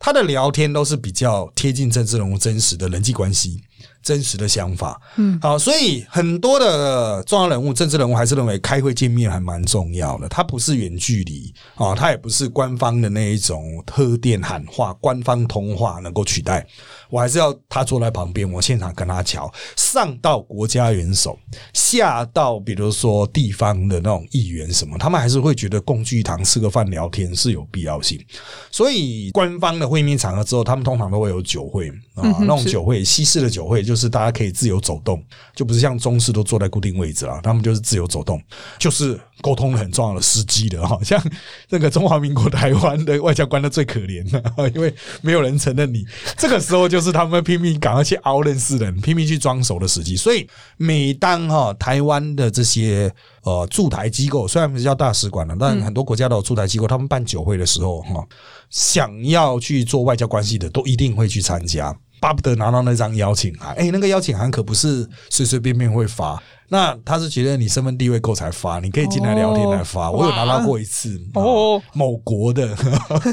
[0.01, 3.63] 他的聊天都是比较贴近政治人物真实的人际关系。
[4.09, 10.27] 真实的想法，嗯，好，所以很多的重要人物、政治人物还是认为开会见面还蛮重要的。
[10.31, 16.67] 他不是远距离啊，他也不是官方的那一种特电喊话、官方通话能够取代。
[17.11, 19.53] 我还是要他坐在旁边，我现场跟他瞧。
[19.77, 21.39] 上到国家元首，
[21.73, 28.23] 下到比如说地方的那种议员什么，他们还是会觉得共聚一堂吃个饭聊天是有必要性。
[28.71, 33.83] 所以官方的会面场合之后，他们通常都会有酒会啊，那种酒会西式的酒会。
[33.83, 37.41] 就是大家可以自由走动，就不是像中式都坐在固定位置了。
[37.43, 38.39] 他们就是自由走动，
[38.79, 40.99] 就是沟通很重要的时机的哈。
[41.03, 41.23] 像
[41.69, 46.05] 那个中华民国台湾的外交官的最可怜的，因为没有人承认你。
[46.37, 50.17] 这个时候就是他们拼命赶快去熬认识人，拼命去装熟的时机。
[50.17, 58.27] 所以每当哈台湾的这些呃驻台机构，虽然不是叫大使馆了，但很多国家都有驻台机构，他们办酒会的时候哈，
[58.71, 61.97] 想要去做外交关系的，都一定会去参加。
[62.21, 66.43] 巴不得拿到那张邀请函，哎，那个邀请函可不是随随便便会发。
[66.71, 70.11] 那他是觉得你身份地位够才发，你可以进来聊天来发。
[70.11, 72.77] 我有拿到过一次哦，某国的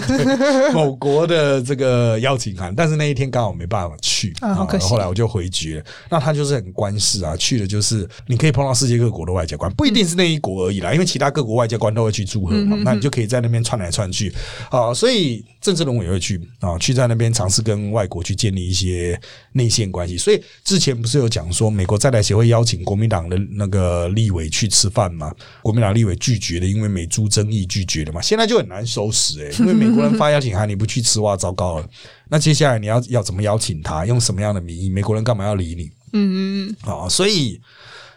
[0.73, 5.83] 某国的这个邀请函，但是那一天刚好没办法去啊，后来我就回绝。
[6.09, 14.33] 那他就是很官事啊，去的就是你可以碰到世界各国的外交官，不一定是那一国而已啦，因为其他各国外交官都会去祝贺嘛，那你就可以在那边窜来窜去
[14.69, 14.93] 啊。
[14.93, 19.19] 所以政治人物也会去啊，去在那边尝试跟外国去建立一些
[19.51, 20.17] 内线关系。
[20.17, 23.24] 所以之前不是有讲说，美国在台协会邀请国民党。
[23.29, 25.33] 的那个立委去吃饭嘛？
[25.61, 28.21] 国民党立委拒绝的，因为美猪争议拒绝的嘛。
[28.21, 31.89] 现在就很难收拾哎， 因为美国人发邀请函，你不去吃哇，糟糕了。
[32.29, 34.05] 那接下来你要要怎么邀请他？
[34.05, 34.89] 用什么样的名义？
[34.89, 35.91] 美国人干嘛要理你？
[36.13, 36.91] 嗯嗯嗯。
[36.91, 37.59] 啊，所以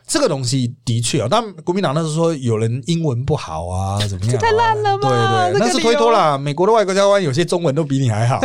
[0.08, 4.38] 这个东西的确啊，但国民党那时候说有人英文不好啊， 怎么样？
[4.38, 5.50] 太烂了吧！
[5.50, 6.38] 对对，那是推脱啦。
[6.38, 8.40] 美国的外交官有些中文都比你还好。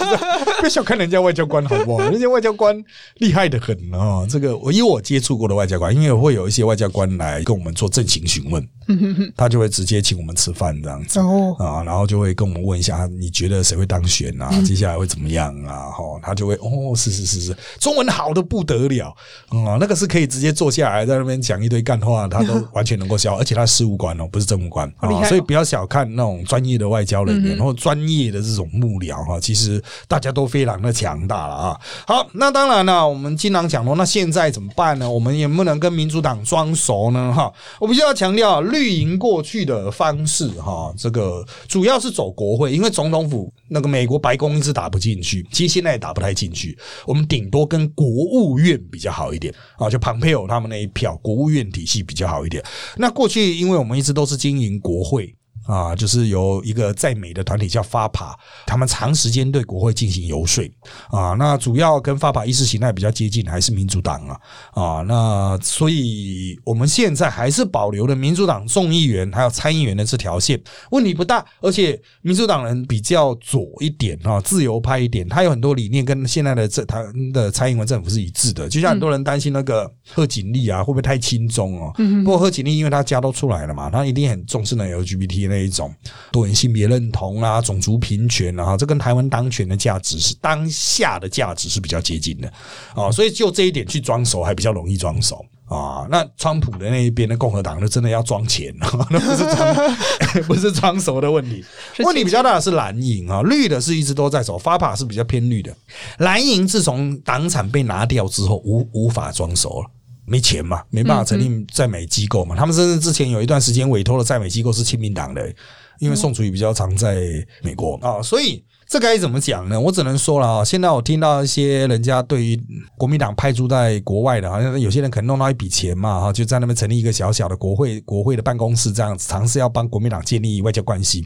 [0.60, 2.04] 别小看人家外交官好不好？
[2.10, 2.76] 人家外交官
[3.16, 4.26] 厉害的很哦。
[4.28, 8.68] 这个我以我接触过的外交官，因为会有一些外交官来跟我们做正形询问，
[9.36, 11.20] 他就会直接请我们吃饭这样子
[11.58, 14.50] 啊，然后就会跟我们问一下，你觉得谁会当选啊？
[14.66, 15.90] 接下来会怎么样啊？
[15.90, 19.14] 哈，他就会哦，是是是是，中文好的不得了
[19.50, 30.48] 啊，那个是可以直接坐下来在那边讲一堆干话，他都 完全能够消，而且他事务官哦，不是政务官啊，所以不要小看那种专业的外交人员，然后专业的这种幕僚哈，其实大家都。
[30.48, 31.80] 非常的强大了啊！
[32.06, 35.08] 好，那当然了，我们经常讲说，那现在怎么办呢？
[35.08, 37.30] 我们能不能跟民主党装熟呢？
[37.36, 46.74] 哈，我必须要强调，绿营过去的方式哈，这个主要是走国会，因为总统府那个美国白宫一直打不进去，其实现在也打不太进去。
[47.04, 52.62] 我们顶多跟国务院比较好一点啊，就庞佩奥他们那一票，国务院体系比较好一点。
[52.96, 55.34] 那过去，因为我们一直都是经营国会。
[55.68, 58.34] 啊，就是有一个在美的团体叫发爬，
[58.66, 60.64] 他们长时间对国会进行游说
[61.10, 61.34] 啊。
[61.38, 64.40] 那主要跟发爬意识形态比较接近，还是民主党啊
[64.72, 65.02] 啊。
[65.02, 70.58] 那所以我们现在还是保留了民主党众议员还有参议员的这条线，
[70.90, 71.44] 问题不大。
[71.60, 77.04] 而且民主党人比较左一点啊，自由派一点，他有很多理念跟现在的这他
[77.34, 78.66] 的蔡英文政府是一致的。
[78.70, 81.92] 就像很多人担心那个贺锦丽啊，会不会太轻松哦？
[82.24, 85.57] 不过贺锦丽因为他家都出来了嘛，他一定很重视那 LGBT 那。
[85.58, 85.94] 一种
[86.32, 92.52] 多元性别认同啊，种族平权啊，这跟台湾当权的价值是当下的价值是比较接近的
[92.94, 98.74] 啊，所以就这一点去装熟还比较容易装熟啊，那川普的那一边的共和党，那真的要装钱，
[99.10, 99.74] 那不是装
[100.48, 101.62] 不是装熟的问题。
[101.94, 105.74] 是问题比较大的是蓝营啊，绿的是一直都在走，发法是比较偏绿的。
[106.18, 109.90] 蓝营自从党产被拿掉之后，无无法装熟了。
[110.28, 112.54] 没钱嘛，没办法成立在美机构嘛。
[112.54, 115.52] 他们甚至之前有一段时间委托的在美机构是亲民党的，
[115.98, 117.16] 因为宋楚瑜比较常在
[117.62, 117.96] 美国。
[118.02, 119.78] 啊，所以这该怎么讲呢？
[119.78, 122.58] 我只能说了啊，现在我听到一些人家对于
[122.96, 131.20] 国民党派驻在国外的，好像有些人可能弄到一笔钱嘛，哈，就在那边成立一个小小的国会国会的办公室，这样子尝试要帮国民党建立外交关系。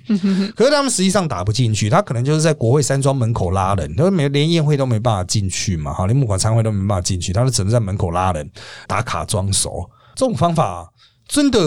[0.57, 8.51] 可是他们实际上打不进去，他可能就是在国会山庄门口拉人，他没连宴会都没办法进去嘛，哈，连募款参会都没办法进去，他就只能在门口拉人
[8.88, 9.88] 打卡装熟。
[10.16, 10.92] 这种方法
[11.29, 11.61] 真的。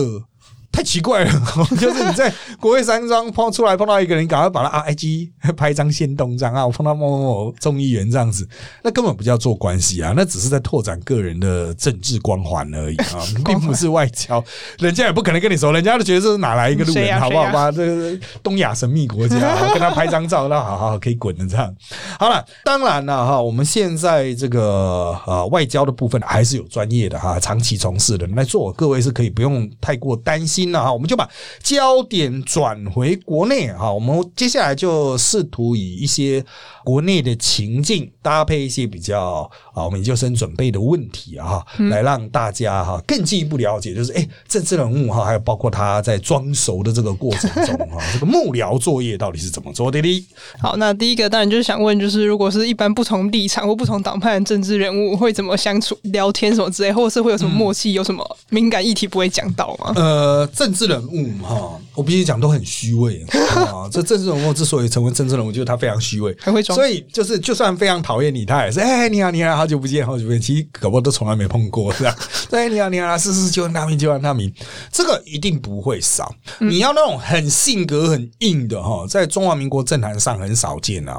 [0.75, 1.31] 太奇怪了，
[1.79, 8.45] 就是你在国会山庄碰出来碰到一个人，赶快把他啊 IG 拍一张先动张啊，我碰到某某某众议员这样子，
[8.83, 14.43] 那根本不叫做关系啊，那只是在拓展个人的政治光环而已啊， 并不是外交，
[14.79, 17.43] 人家也不可能跟你说，人家都觉得这是哪来一个路人，啊好不好？
[17.43, 19.37] 谁啊把这个东亚神秘国家
[19.71, 21.73] 跟他拍张照，那好好好可以滚的这样。
[22.19, 30.93] 好了，当然了哈，我们现在这个呃外交的部分还是有专业的哈，长期从事的人来做，各位是可以不用太过担心了哈。
[30.93, 31.29] 我们就把
[31.61, 36.43] 焦点转回国内哈，我们接下来就试图以一些
[36.83, 50.27] 国内的情境搭配一些比较啊我们研究生准备的问题啊哈，来让大家哈更进一步了解，就是哎政治人物哈，还有包括他在装熟的这个过程中哈， 这个幕僚作业到底是怎么做的呢？
[50.59, 59.93] 好，那第一个当然就是想问，就是如果是一般不同立场或不同党派的政治人物，会怎么相处、聊天什么之类，或者是会有什么默契，有什么敏感议题不会讲到吗？
[59.95, 63.89] 呃，政治人物哈，我必须讲都很虚伪啊。
[63.91, 70.39] 这政治人物之所以成为政治人物，就是他非常虚伪，很会装所以就是就算非常讨厌你，他也是哎你好你好，好久不见好久不见。
[70.39, 72.15] 其实搞不好都从来没碰过这样。
[72.51, 74.51] 哎你好你好，是是就按他名就按他名，
[74.91, 76.33] 这个一定不会少。
[76.59, 81.15] 你要那种很性格很硬的哈，在中华民国政坛上很少见啊。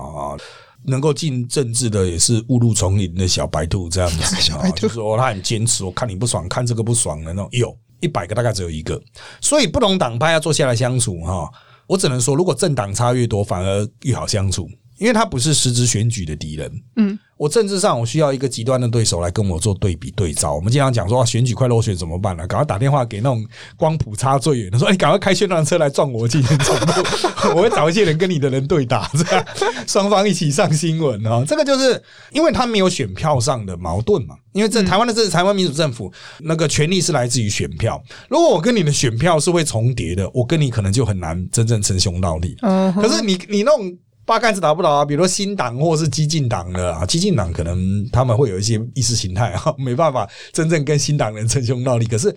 [0.89, 9.01] 能够进政治的也是误入丛林的小白兔这样子，小白兔就是说他很坚持，我看你不爽，看这个不爽的那种，有一百个大概只有一个，
[9.41, 11.51] 所以不同党派要坐下来相处哈，
[11.87, 16.73] 我只能说，如果政党差越多，反而越好相处，因为他不是实质选举的敌人。
[16.97, 20.55] 嗯，我政治上我需要一个极端的对手来跟我做对比对照。
[20.55, 23.45] 我们经常讲说、啊选举快落选怎么办呢、赶快打电话给那种
[23.77, 26.93] 光谱差最远的，说：“哎，赶快开宣传车来撞我进行总部，
[27.57, 29.45] 我会找一些人跟你的人对打，这样
[29.87, 32.01] 双方一起上新闻啊。”这个就是
[32.33, 34.37] 因为他没有选票上的矛盾嘛。
[34.53, 38.03] 因为这台湾的这是台湾民主政府，那个权力是来自于选票。
[38.31, 42.57] 如果我跟你的选票是会重叠的，我跟你可能就很难真正称兄道弟。
[42.63, 43.95] 嗯，可是你你那种
[44.27, 52.05] 八竿子打不着啊，比如说新党或是激进党的啊，激进党可能他们会有一些意识形态啊， 没办法真正跟新党人称兄道弟。
[52.05, 52.35] 可是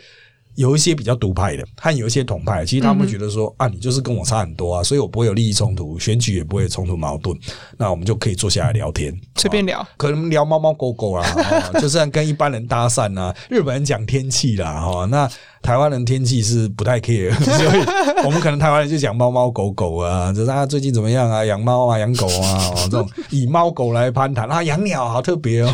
[0.55, 7.37] 有一些比较独派的，和有一些统派，其实他们会觉得说、啊，你就是跟我差很多啊，所以我不会有利益冲突，选举也不会有冲突矛盾，
[7.77, 9.85] 那我们就可以坐下来聊天，随便聊。
[9.95, 11.25] 可能聊猫猫狗狗啦，
[11.73, 13.33] 哦就算跟一般人搭讪啊。
[13.49, 15.29] 日本人讲天气啦，哈，那
[15.61, 25.73] 台湾人天气是不太 care， 所以我们可能台湾人就讲猫猫狗狗啊，就是啊最近怎么样啊，养猫啊，养狗啊，哦，这种以猫狗来攀谈啊，养鸟好特别哦？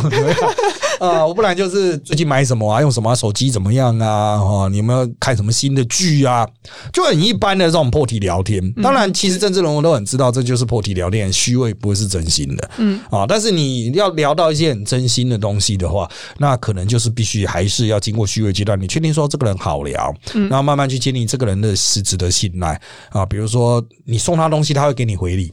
[1.00, 4.38] 啊，我不然就是最近买什么啊，用什么手机怎么样啊？
[4.38, 6.48] 哈，你有没有看什么新的剧啊？
[6.94, 8.72] 就很一般的这种破题聊天。
[8.82, 12.70] 当然，其实政治人物都很知道，这就是破题聊天，虚伪不会是真心的。
[12.78, 18.80] 嗯啊，但是你要聊到一些很真心的东西的话，那可能就是必须还是要经过虚伪阶段。
[18.80, 22.80] 你确定说这个人好聊，然后慢慢去建立这个人的实质的信赖
[23.10, 23.26] 啊。
[23.26, 25.52] 比如说你送他东西，他会给你回礼。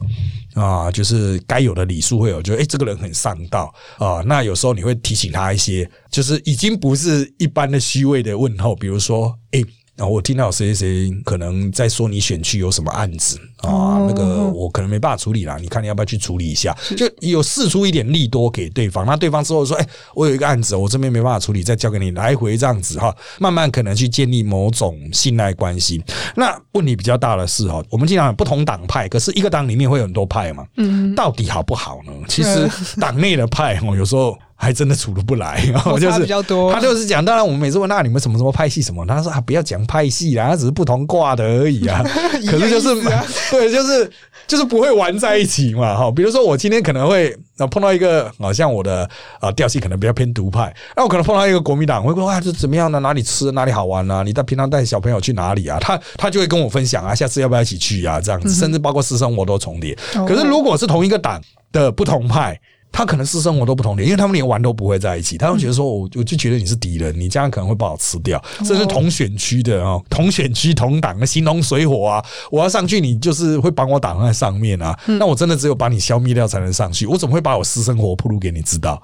[0.53, 4.21] 啊，就是该有的礼数会有，就哎、诶这个人很上道啊。
[4.25, 9.61] 那有时候你会提醒他一些，就是已经不是一般的虚伪的问候，比如说，哎、
[9.95, 16.75] 然后我听到谁谁谁可能在说你选区有什么案子啊，那个我可能没办法处理啦，你看你要不要去处理一下？
[16.97, 26.03] 就有试出一点利多给对方，那对方之后说，哎、我有一个案子，我这边没办法处理，再交给你，来回这样子哈，慢慢可能去建立某种信赖关系。
[26.35, 32.11] 那问题比较大的是哈，我们经常有不同党派，可是一个党里面会有很多派嘛，嗯，到底好不好呢？
[32.27, 32.67] 其实
[32.99, 34.35] 党内的派哦，有时候。
[34.63, 42.01] 还真的处得不来， 然后就是比较多他就是讲，当然我们每次问那你们什么什么派系什么，他说啊不要讲派系啦，他只是不同挂的而已啊。
[42.49, 42.89] 可是就是
[43.51, 44.09] 对，就是
[44.47, 45.95] 就是不会玩在一起嘛。
[45.95, 49.07] 哈，比如说我今天可能会啊碰到一个好像我的
[49.39, 52.99] 啊调性可能比较偏独派，那我可能碰到一个国民党，我会说哇这怎么样呢？
[52.99, 54.23] 哪里吃哪里好玩啊？
[54.23, 55.77] 你在平常带小朋友去哪里啊？
[55.81, 58.21] 他他就会跟我分享啊，下次要不要一起去啊？
[58.21, 59.97] 这样子，甚至包括私生活都重叠。
[60.27, 62.59] 可是如果是同一个党的不同派。
[62.93, 65.35] 他可能私生活都不同点，因为他们连玩都不会在一起。
[65.35, 68.41] 他们觉得说，我我就觉得你是敌人，你这样可能会把我吃掉。
[68.63, 72.23] 这是同选区的哦，同选区同党的形同水火啊！
[72.51, 74.95] 我要上去，你就是会把我挡在上面啊。
[75.07, 77.07] 那我真的只有把你消灭掉才能上去。
[77.07, 79.01] 我怎么会把我私生活铺路给你知道？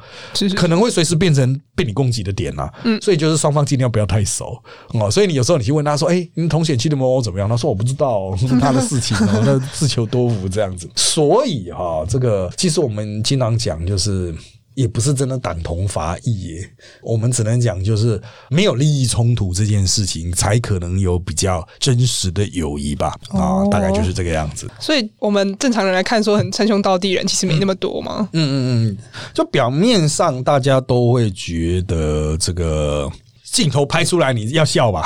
[0.56, 2.72] 可能会随时变成被你攻击的点啊。
[2.84, 4.56] 嗯，所以就是双方尽量不要太熟
[4.94, 5.10] 哦。
[5.10, 13.79] 所以你有时候你去问他说：“哎，你同选区的某某怎么样？”他说：“我不知道，是 他的事情哦，那自求多福这样子。”所以哈，这个其实我们经常讲。
[13.86, 14.34] 就是
[14.76, 16.70] 也不是真的党同伐异耶，
[17.02, 23.18] 我们只能讲就是没有利益冲突这件事情，才可能有比较真实的友谊吧。
[23.30, 24.70] 啊，大概就是这个样子。
[24.80, 28.30] 所以，我们正常人来看，说很称兄道弟人，其实没那么多嘛。
[28.34, 28.98] 嗯嗯嗯，
[29.34, 33.12] 就表面上大家都会觉得这个。
[33.52, 35.04] 镜头拍出来，你要笑吧？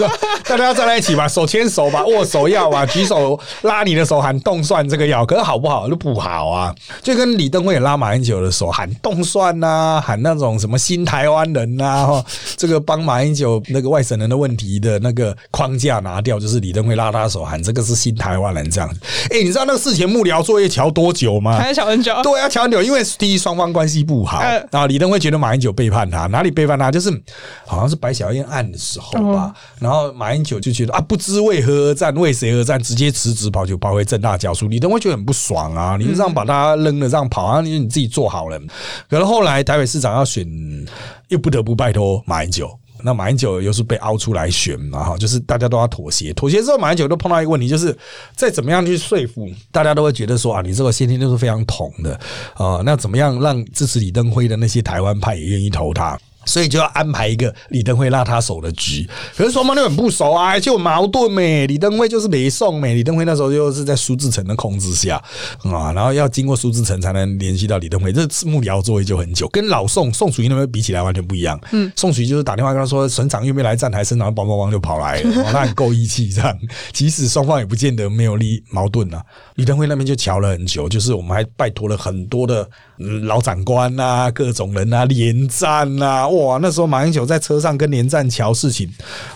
[0.44, 6.74] 大家要站在一起吧，手牵手吧，握手要吧，举手拉你的手喊动算，这个要，可是好不好就不好啊。
[7.02, 12.22] 就跟李登辉也拉马英九的手喊动算呐，喊那种什么新台湾人呐，
[12.56, 19.00] 这个帮马英九那个外省人的问题的那个框架拿掉，就是李登辉拉他手喊这个是新台湾人这样子。
[19.30, 21.58] 哎，你知道那个事前幕僚作业调多久吗？
[21.58, 22.14] 还要调很久。
[22.22, 26.90] 对要调很久，因为第一双方关系不好，然后李登辉觉得马英九背叛他，哪里背叛他？
[26.92, 27.10] 就是
[27.64, 27.85] 好像。
[27.88, 34.68] 是白小燕案的时候吧，然后马英九就觉得啊，不知为何而战，为谁而战，直接辞职跑就跑回正大教书。
[34.68, 38.60] 李登辉觉得很不爽啊，你就这样把他扔了，这样跑啊，你你自己做好了。
[39.08, 40.46] 可是后来台北市长要选，
[41.28, 42.70] 又不得不拜托马英九。
[43.02, 46.32] 那马英九又是被凹出来选嘛，哈，就是大家都要妥协。
[46.32, 47.96] 妥协之后，马英九都碰到一个问题，就是
[48.34, 52.18] 再怎么样去说服，大家都会觉得说啊，你这个先天就是非常统的
[52.54, 56.18] 啊，那怎么样让支持李登辉的那些台湾派也愿意投他？
[56.46, 59.06] 所以就要安排一个李登辉拉他手的局，
[59.36, 61.66] 可是双方都很不熟啊，而且有矛盾咩。
[61.66, 65.22] 李登辉就是没送咩，李登辉那时候就是在苏志成的控制下
[65.64, 71.60] 啊，然后要经过苏志成才能联系到李登辉，这幕僚作业就很久，跟老宋宋楚瑜那边比起来完全不一样。
[71.72, 76.56] 嗯，宋楚瑜就是打电话跟他说省长愿不愿意来站台，省长梆梆梆就跑来了， 那很够义气这样。
[76.92, 79.22] 即使双方也不见得没有利矛盾啊，
[79.56, 82.68] 李登辉那边就瞧了很久，就是我们还拜托了很多的
[83.24, 86.28] 老长官啊，各种人啊，连战呐。
[86.36, 88.92] 哇，那时候马英九在车上跟连战桥事情，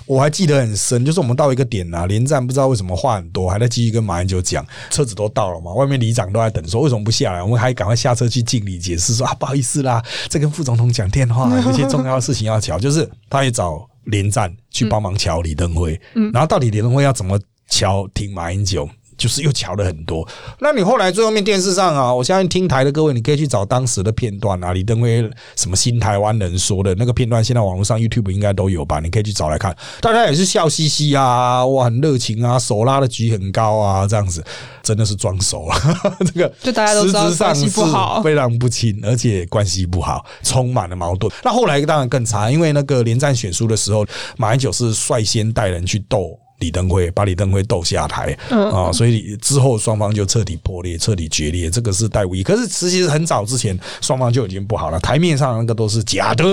[0.06, 1.04] 我还记得很深。
[1.04, 4.64] 就是我们到一个点啊，连战不知道为什么话很多，还在继续跟马英九讲。
[4.90, 7.42] 车子都到了嘛，外面里长都在等，说为什么不下来？
[7.42, 12.78] 我们还赶快下车去敬礼解释，说啊不好意思啦，在跟副总统讲电话， 有些重要的事情要瞧。
[12.78, 16.00] 就是他也找连战去帮忙瞧李登辉，
[16.32, 18.88] 然后到底李登辉要怎么瞧听马英九？
[19.20, 20.26] 就是又巧了很多，
[20.60, 28.98] 那你后来最后面电视上啊，我相信听台的各位，你可以去找当时的片段啊，李登辉什么新台湾人说的那个片段，现在网络上 YouTube 应该都有吧？
[28.98, 34.42] 你可以去找来看，大家也是笑嘻嘻啊，哇，很热情啊，手拉的举很高啊，这样子
[34.82, 35.76] 真的是装熟了。
[36.24, 41.30] 这个就大家都知道关系不好，非常不亲，而且关系不好，充满了矛盾。
[41.44, 44.06] 那后来当然更差，因为那个连战选书的时候，
[44.38, 46.38] 马英九是率先带人去斗。
[46.60, 51.68] 李登辉把李登辉斗下台啊，所以之后双方就彻底破裂、彻底决裂。
[51.68, 55.00] 这个是戴无疑，可是其实很早之前双方就已经不好了。
[55.00, 56.44] 台面上那个都是假的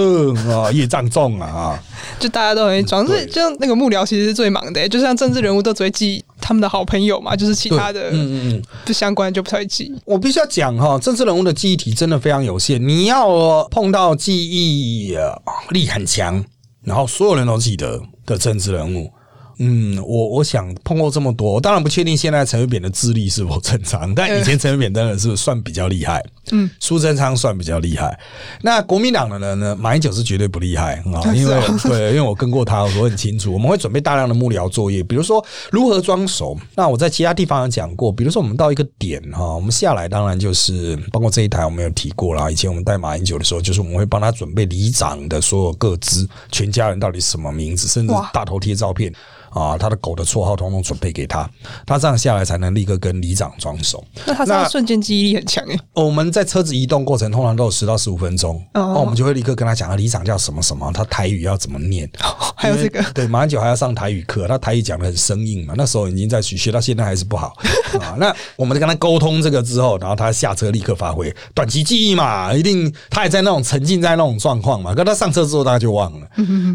[0.51, 1.77] 啊，业障重啊，
[2.19, 3.05] 就大家都很装。
[3.05, 9.93] 所以就那个幕僚其实是最忙的，就像政治人物都只会记他们的好朋友嘛，就是其他的嗯嗯嗯不相关就不太记。
[10.05, 12.85] 我必须要讲哈，政治人物的记忆体真的非常有限。
[12.87, 15.17] 你要碰到记忆
[15.71, 16.43] 力很强，
[16.83, 19.11] 然后所有人都记得的政治人物。
[19.59, 26.23] 嗯，我我想碰过这么多，我当然不确定现在陈水扁的智力是否正常，但以前陈水扁真的是算比较厉害。
[26.51, 28.17] 嗯，苏贞昌算比较厉害。
[28.61, 29.75] 那国民党的人呢？
[29.75, 33.51] 马英九是绝对不厉害啊，因为对，因为我跟过他，我很清楚。
[33.51, 36.57] 我们会准备大量的幕僚作业，比如说如何装熟。
[36.75, 42.49] 那我在其他地方有讲过，比如说我们到一个点哈，我们下来当然就是包括这一台，我们有提过啦。
[42.49, 49.13] 以前我们带马英九的时候，就是我们会帮他准备里长的所有各资，全家人到底什么名字，甚至大头贴照片。
[49.49, 51.49] 啊，他的狗的绰号统统准备给他，
[51.85, 54.03] 他这样下来才能立刻跟里长装熟。
[54.25, 55.79] 那他这瞬间记忆力很强诶。
[55.93, 62.09] 我们在车子移动过程通常都有十到十五分钟，哦，我们就会立刻跟他讲，里长叫什么什么，他台语要怎么念。
[62.55, 67.55] 还有这个，对，马上九还要上台语课，他台语讲的很生硬嘛，那时候已经在学，学到现在还是不好
[67.99, 68.15] 啊。
[68.19, 74.93] 那我们跟他沟通这个之后，然后他下车立刻发挥短期记忆嘛，一定他也在那种沉浸在那种状况嘛。
[74.93, 76.27] 可他上车之后，大家就忘了。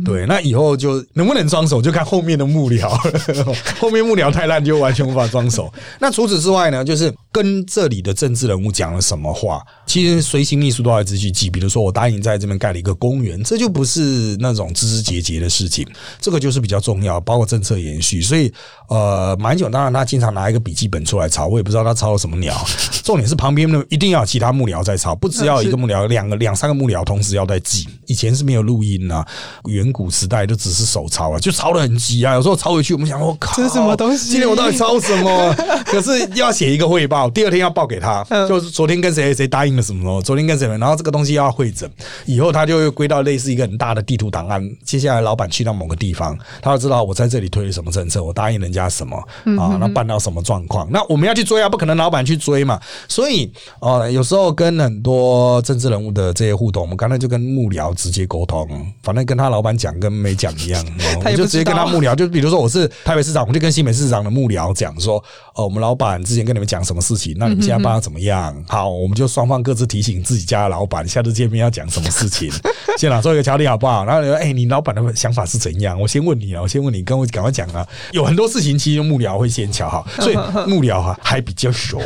[0.04, 2.61] 对，那以后就能不能装手，就看后面的幕。
[2.62, 2.88] 幕僚，
[3.80, 5.72] 后面幕僚太烂，就完全无法装手。
[5.98, 6.84] 那除此之外呢？
[6.84, 11.48] 就是跟这里的政治人物讲了什么话，其实随行秘书都要自己记。
[11.48, 15.86] 比如说，我答应在这边盖了一个公园，这就不是那种枝枝节节的事情，
[16.20, 18.20] 这个就是比较重要，包括政策延续。
[18.20, 18.52] 所以，
[18.88, 22.54] 呃，马英九当然他经常拿一个笔记本出来抄，我也不知道他抄了什么鸟。
[23.02, 27.88] 重点是旁边呢一定要有其他幕僚在抄，不只要一个幕僚，两个两三个幕僚同时要在记。
[28.06, 29.26] 以前是没有录音啊，
[29.64, 32.34] 远古时代都只是手抄啊，就抄的很急啊。
[32.34, 34.32] 有时候抄回去，我们想，我靠，这是什么东西？
[34.32, 35.54] 今天我到底抄什么？
[35.86, 37.21] 可是要写一个汇报。
[37.30, 41.90] 第二天要报给他，就是昨天跟谁谁答应了什么，昨天跟谁，然后这个东西要会诊，
[42.26, 44.62] 以后他就会归到类似一个很大的地图档案。
[44.84, 49.16] 接下来老板去到某个地方，他就知道我在这里推了什么政策，我答应人家什么
[49.58, 52.80] 啊，那办到什么状况，那我们要去追啊，不可能老板去追嘛。
[53.08, 58.66] 所以哦，有时候跟很多政治人物的这些互动，我们刚才就跟幕僚直接沟通，
[59.02, 60.84] 反正跟他老板讲跟没讲一样，
[61.24, 65.22] 我就直接跟他幕僚，就比如说我是台北市长，我就跟新北市长的幕僚讲说，
[65.54, 68.54] 哦，我们老板之前跟你们讲什么事情，那你们现在帮他怎么样？
[68.68, 72.50] 好，我们就双方各自提醒自己家的老板，下次见面要讲什么事情，
[72.98, 74.04] 先拿做一个桥理好不好？
[74.04, 76.00] 然后你说哎，你老板的想法是怎样？
[76.00, 77.86] 我先问你啊，我先问你，跟我赶快讲啊。
[78.12, 80.36] 有很多事情其实幕僚会先瞧好， 所以
[80.66, 82.00] 幕僚哈还比较熟，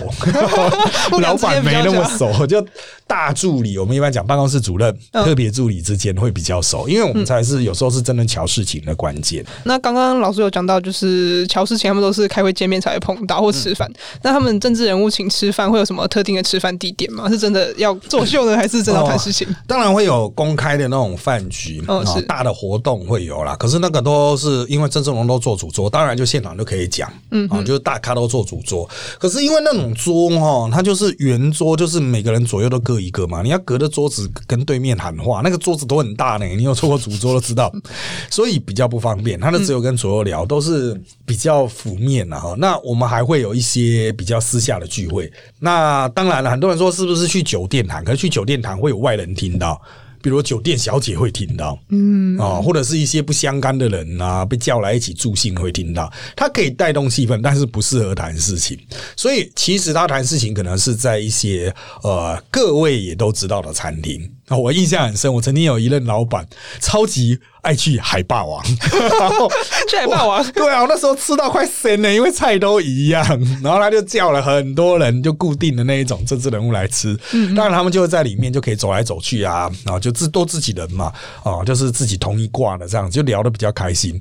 [1.20, 2.64] 老板没那么熟，就
[3.06, 9.44] 大助理，我们一般讲办公室主任、特别助理之间会比较熟，因为我们才是有时候是真的瞧事情的关键。
[9.64, 13.90] 那刚刚老师有讲到，就是瞧事情，他们都是开会见面才会碰到或吃饭。
[14.22, 17.28] 那他们政治人物请吃饭会有什么特定的吃饭地点吗？
[17.28, 19.46] 是真的要作秀呢，还是真的要谈事情？
[19.66, 23.54] 当然会有公开的那种饭局，哦，是大的活动会有啦。
[23.56, 28.88] 可是那个都是因为郑志龙都做主桌，当然就现场就可以讲，嗯啊，就是大咖都做主桌。
[29.18, 36.46] 可是因为那种桌哈，它就是圆桌，就是每个人左右都各一个嘛，你要隔着桌子跟对面喊话，那个桌子都很大呢。
[36.46, 37.72] 你有做过主桌都知道，
[38.30, 39.38] 所以比较不方便。
[39.38, 42.54] 他的只有跟左右聊，都是比较 phủ 面的哈。
[42.58, 45.30] 那我们还会有一些比较私下的聚会。
[45.58, 48.04] 那当然了，很多人说是不是去酒店谈？
[48.04, 49.80] 可是去酒店谈会有外人听到。
[50.22, 58.76] 比如酒店小姐会听到，嗯啊，或者是一些不相干的人啊，被叫来一起助兴会听到，他可以带动气氛，但是不适合谈事情。
[59.14, 61.72] 所以其实他谈事情可能是在一些
[62.02, 64.28] 呃各位也都知道的餐厅。
[64.48, 66.46] 啊，我印象很深，我曾经有一任老板
[66.80, 68.62] 超级爱去海霸王，
[69.18, 69.50] 然后
[69.88, 73.24] 去海霸王，对啊，我那时候吃到快生了，因为菜都一样，
[73.62, 77.18] 然后他就叫了很多人，就固定的那一种政治人物来吃，
[77.56, 84.20] 当然他们就会在里面就可以走来走去啊，然后就自都自己人嘛，啊，就是自己同一挂的这样，就聊得比较开心。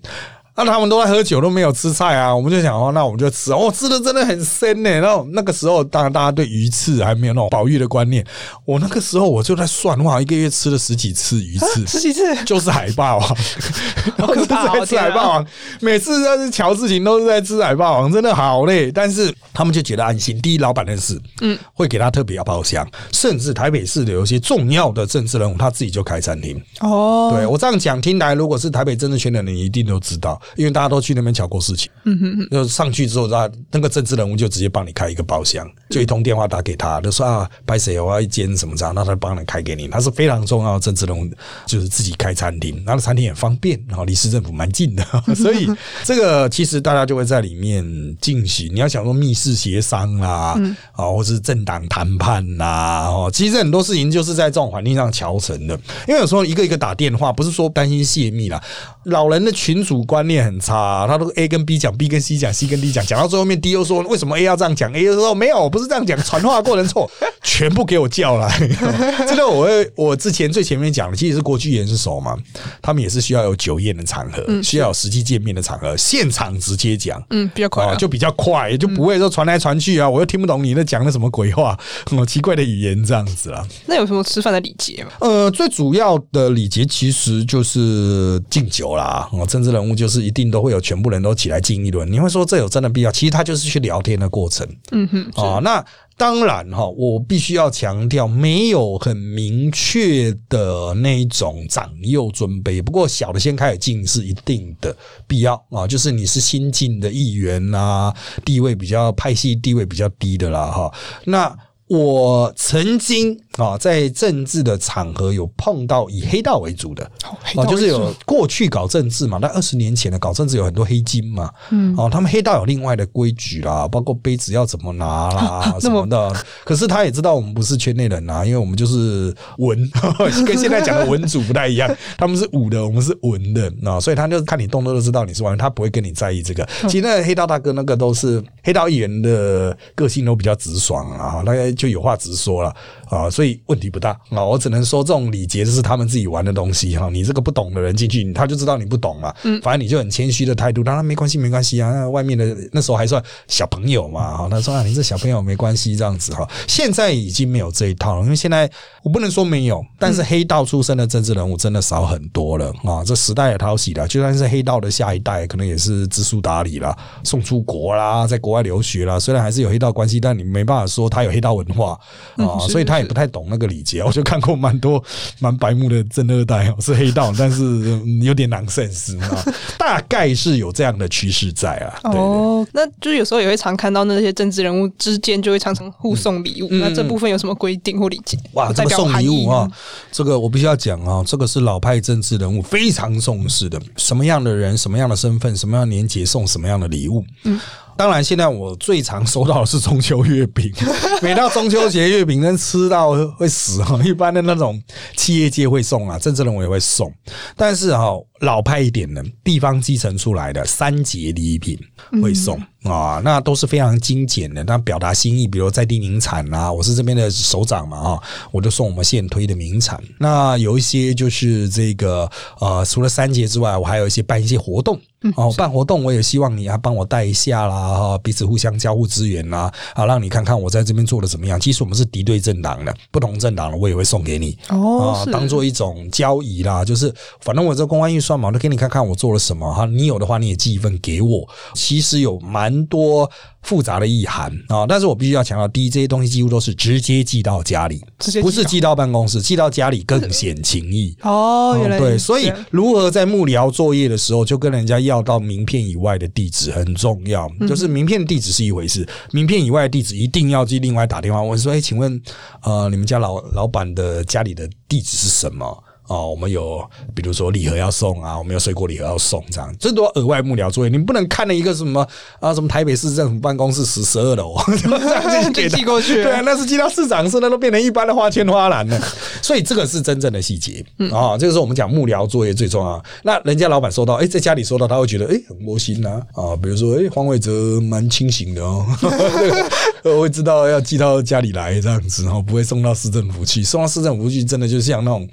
[0.58, 2.34] 那他们都在喝酒，都没有吃菜啊！
[2.34, 4.90] 我们就想哦，那我们就吃哦，吃的真的很深呢。
[4.90, 8.26] 然后那个时候，当然大家对鱼翅还没有那种保育的观念。
[8.64, 13.36] 我那个时候我就在算，哇，一个月吃了十几次鱼翅，十几次就是海霸王，
[14.18, 14.80] 好可怕！
[14.86, 15.46] 吃海霸王，
[15.82, 18.90] 每次都是乔事情都是在吃海霸王，真的好累。
[18.90, 20.40] 但是他们就觉得安心。
[20.40, 26.62] 第一，老板认识，嗯，会给他特别要包厢，甚至台北市的有些重要的政治人物，他自己就开餐厅。
[26.80, 30.40] 哦，对我这样讲听来，如果是台北政治圈的人，一定都知道。
[30.56, 39.88] 因为大家都去那边瞧过事情，嗯哼，就上去之后，那那个政治人物就直接帮你开一个包厢，就一通电话打给他，就说啊，白谁我要一间什么这样，那他帮你开给你。
[39.88, 41.28] 他是非常重要的政治人物，
[41.66, 45.04] 就是自己开餐厅，然后餐厅也方便，然后离市政府蛮近的，
[45.36, 45.68] 所以
[46.04, 47.84] 这个其实大家就会在里面
[48.22, 48.70] 进行。
[48.74, 50.56] 你要想说密室协商啊，
[50.92, 55.80] 啊，或是政党谈判呐，哦，其实很多事情就是在这种环境上调成的。
[56.08, 58.62] 因为有时候一个一个打电话，不是说担心泄密啦，
[59.06, 60.35] 老人的群主观念。
[60.44, 67.10] 很差，他都 A 跟 B 讲，B 跟 C 讲，C 跟 D 讲，讲到最后面 D 又说为什么 A 要这样讲，A 又说没有，不是这样讲，传话过程错，
[67.44, 68.50] 全部给我叫来。
[69.28, 72.38] 这个我我之前最前面讲的，其实是国剧研是熟嘛，
[72.82, 81.78] 他们也是需要有酒宴的场合，需要有实际见面的场合，现场直接讲，嗯，比较快，就比较快，就不会说传来传去啊，我又听不懂你那讲的什么鬼话，
[82.08, 83.66] 什么奇怪的语言这样子啊。
[83.86, 85.12] 那有什么吃饭的礼节吗？
[85.20, 90.36] 呃，最主要的礼节其实就是敬酒啦，政治人物就是一。
[90.36, 93.10] 定都会有全部人都起来敬一轮，你会说这有真的必要？
[93.10, 94.68] 其实他就是去聊天的过程。
[94.92, 95.82] 嗯哼，啊，那
[96.18, 102.84] 当然哈，我必须要强调，没有很明确的那一种长幼尊卑。
[102.84, 104.94] 不过小的先开始敬是一定的
[105.26, 108.14] 必要啊，就是你是新进的议员啊，
[108.44, 110.94] 地位比较派系地位比较低的啦哈。
[111.24, 111.58] 那
[111.88, 117.10] 我曾经啊，在政治的场合有碰到以黑道为主的。
[117.44, 126.36] 黑道啊，就是有过去搞政治嘛，那二十年前的搞政治有很多黑金嘛，嗯，哦，他们黑道有另外的规矩啦，包括杯子要怎么拿啦 什么的。
[126.64, 129.78] 可是他也知道我们不是圈内人啊，因为我们就是文，
[130.46, 136.68] 跟现在讲的文主不太一样， 他们是武的，我们是文的啊，所以他就看你动作就知道你是玩，他不会跟你在意这个。
[136.90, 142.76] 其实那个黑道大哥那个都是黑道议员的个性都比较直爽啊，大概就有话直说了。
[143.10, 144.12] 啊，所以问题不大。
[144.30, 144.44] 啊。
[144.46, 158.70] 我只能说这种礼节就是他们自己玩的东西哈，你这个不懂的人进去，他就知道你不懂嘛，嗯，反正你就很谦虚的态度，当然没关系没关系啊，那外面的那时候还算小朋友嘛，哈，他说啊你这小朋友没关系这样子哈，现在已经没有这一套了，因为现在
[159.04, 172.00] 我不能说没有，但是黑道出身的政治人物真的少很多了啊，这时代也淘洗了，就算是黑道的下一代，可能也是知书达理啦，送出国啦，在国外留学啦，虽然还是有黑道关系，但你没办法说他有黑道文化
[172.38, 174.04] 啊，是所以他不太懂那个礼节。
[174.04, 175.04] 我就看过蛮多
[175.40, 179.46] 蛮白目的正二代哦，是黑道，但是 嗯有点 nonsense 啊，
[179.78, 182.12] 大概是有这样的趋势在啊。
[182.12, 188.38] 哦，那就是有时候也会常看到那些政治人物之间就会常常互送礼物，那这部分有什么规定或礼节？
[188.38, 189.70] 嗯哇，这个送礼物啊，，
[190.12, 193.80] 这个我必须要讲啊，这个是老派政治人物非常重视的。
[193.98, 197.24] 什么样的人、什么样的身份、什么样的年节送什么样的礼物。
[197.44, 197.60] 嗯。
[197.98, 200.72] 当然，现在我最常收到的是中秋月饼，
[201.22, 204.00] 每到中秋节月饼，能吃到会死哈。
[204.04, 204.82] 一般的那种
[205.16, 207.12] 企业界会送啊，政治人物也会送，
[207.56, 211.80] 但是哈、老派一点的地方继承出来的三节礼品
[212.22, 212.62] 会送。
[212.86, 218.20] 啊，那都是非常精简的，那表达心意，比如在地名产啊，我是这边的首长嘛，啊，
[218.52, 220.02] 我就送我们现推的名产。
[220.20, 222.30] 那有一些就是这个
[222.60, 225.00] 呃，除了三节之外，我还有一些办一些活动。
[225.36, 231.60] 哦，办活动我也希望你啊帮我带一下啦，哈，彼此互相交互资源啦，啊，让你看看我在这边做的怎么样。
[231.60, 234.56] 其实我们是敌对政党的，不同政党的，我也会送给你。
[234.68, 237.12] 啊，哦是当做一种交易啦，就是
[237.42, 241.50] 反正我这公关预算嘛，我都给你看看我做了什么哈，你有的话你也寄一份给我。
[241.74, 243.30] 其实有蛮多
[243.62, 248.02] 复杂的意涵啊，但是我必须要强调，第一这些东西几乎都是直接寄到家里，
[248.42, 251.16] 不是寄到办公室，寄到家里更显情意。
[251.22, 257.48] 哦，原来对，所以如何在幕僚作业的时候就跟人家要到名片以外的地址很重要。
[257.60, 262.22] 嗯就是名片地址是一回事，名片以外的地址一定要去另外打电话问说：“哎，请问
[262.64, 266.84] 呃，你们家老老板的家里的地址是什么？”哦，我们有
[267.14, 270.90] 比如说礼盒要送啊，我们有水果礼盒要送，这样这都额外幕僚作业。
[270.90, 272.08] 你不能看了一个什么
[272.40, 279.02] 啊，什么台北市政府办公室十十二楼，就这样寄过去对啊，那是寄到市长室，那都变成一般的花千花篮了。
[279.42, 283.04] 所以这个是真正的细节啊，这个是我们讲幕僚作业最重要。
[283.24, 286.56] 那人家老板收到，哎，在家里收到，他会觉得哎很窝心呐啊。
[286.62, 288.86] 比如说，哎，黄伟哲蛮清醒的哦，
[290.22, 293.64] 会知道要寄到家里来这样子，然后不会送到市政府去。
[293.64, 295.28] 送到市政府去，真的就像那种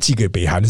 [0.00, 0.62] 寄给北韩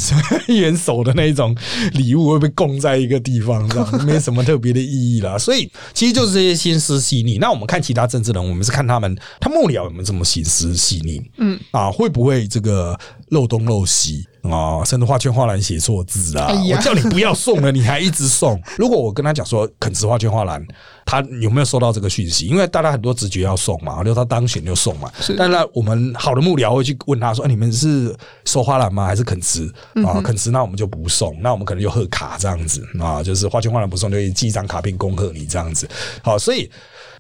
[0.49, 1.57] 元首 的那一种
[1.93, 5.37] 礼物，会被供在一个地方，这样没什么特别的意义啦。
[5.41, 7.39] 所以其实就是这些心思细腻。
[7.39, 12.99] 那我们看其他政治人，我们是看他们他幕僚有没有这么心思细腻，嗯啊，会不会这个
[13.31, 14.27] 漏东漏西？
[14.43, 16.47] 啊，甚至画圈画栏写错字啊！
[16.49, 18.59] 哎我叫你不要送了，你还一直送。
[18.79, 20.67] 如果我跟他讲说肯吃画圈画栏，
[21.05, 22.47] 他有没有收到这个讯息？
[22.47, 25.13] 因为大家很多直觉要送嘛，就他当选就送嘛。
[25.21, 28.17] 是但那我们好的幕僚会去问他说：“哎你们是
[28.47, 29.05] 收花篮吗？
[29.05, 29.71] 还是肯吃
[30.07, 30.23] 啊？
[30.25, 35.87] 肯吃那我们就不送，那我们可能就贺卡这样子啊，就是画圈花篮不送，就寄一张卡片恭贺你这样子。
[36.23, 36.71] 好，所以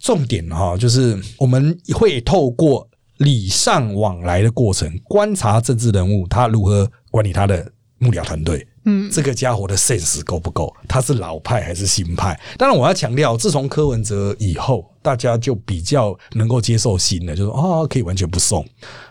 [0.00, 2.88] 重点哈，就是我们会透过
[3.20, 8.66] 礼尚往来的过程，观察政治人物他如何管理他的幕僚团队。
[8.86, 10.74] 嗯，这个家伙的 sense 够不够？
[10.88, 12.38] 他是老派还是新派？
[12.56, 18.64] 当然，我要强调，自从柯文哲以后，大家就比较能够接受新的，就是哦，可以完全不送，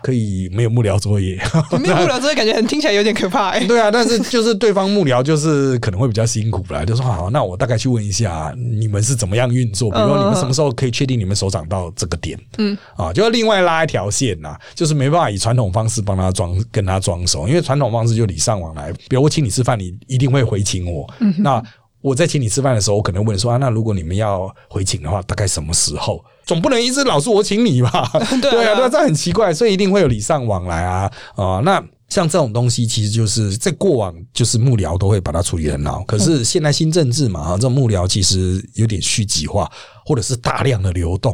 [0.03, 1.35] 可以没有幕僚作业。
[1.81, 3.65] 没有幕僚作业感觉很听起来有点可怕哎。
[3.65, 21.63] 对啊，但是就是对方幕僚就是可能会比较辛苦啦，就说好，那我大概去问一下你们是怎么样运作，比如说你们什么时候可以确定你们手掌到这个点，嗯啊，就要另外拉一条线呐，就是没办法以传统方式帮他装跟他装熟，因为传统方式就礼尚往来，比如我请你吃饭，你一定会回请我，嗯那。
[22.01, 26.23] 我在请你吃饭的时候，我可能问说啊，那如果你们要回请的话，大概什么时候？
[26.45, 28.09] 总不能一直老是我请你吧？
[28.41, 31.83] 对啊 对啊，这样很奇怪，所以一定会有礼尚往来啊啊、那。
[32.09, 39.71] 像这种东西，其实就是在过往就是幕僚都会把它处理很好，可是现在新政治嘛，哈，这种幕僚其实有点续集化，
[40.09, 41.31] 或者是大量的流动。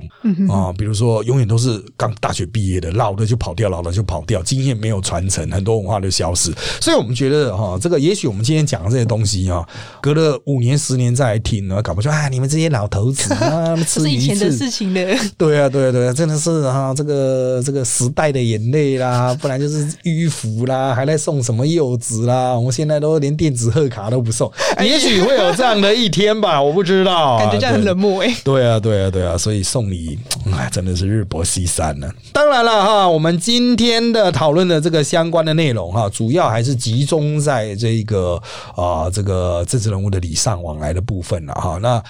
[0.50, 6.52] 啊，比如说永远都是刚大学毕业的，老的就跑掉，老的就跑掉，经验没有传承，很多文化就消失。
[6.82, 9.66] 所以我们觉得哈，这个也许我们今天讲的这些东西啊，
[10.02, 15.00] 隔了五年、十年再来听呢，搞不出啊，你们这些老头子啊， 吃是以前的事情了。
[15.38, 24.52] 对啊，对啊，对啊，真的是哈、这个这个时代的眼泪啦，不然就是迂腐啦，还在送什么柚子啦，我们现在都连电子贺卡都不送，
[24.82, 30.18] 也许会有这样的一天吧，我不知道， 感觉这样很冷漠哎、对对啊，对啊，对啊，所以送礼，
[30.52, 32.12] 哎，真的是日薄西山了。
[32.34, 38.42] 当然了哈，我们今天的讨论的这个相关的内容哈，主要还是集中在这个
[38.76, 41.78] 啊、这个政治人物的礼尚往来的部分了哈。
[41.80, 42.02] 那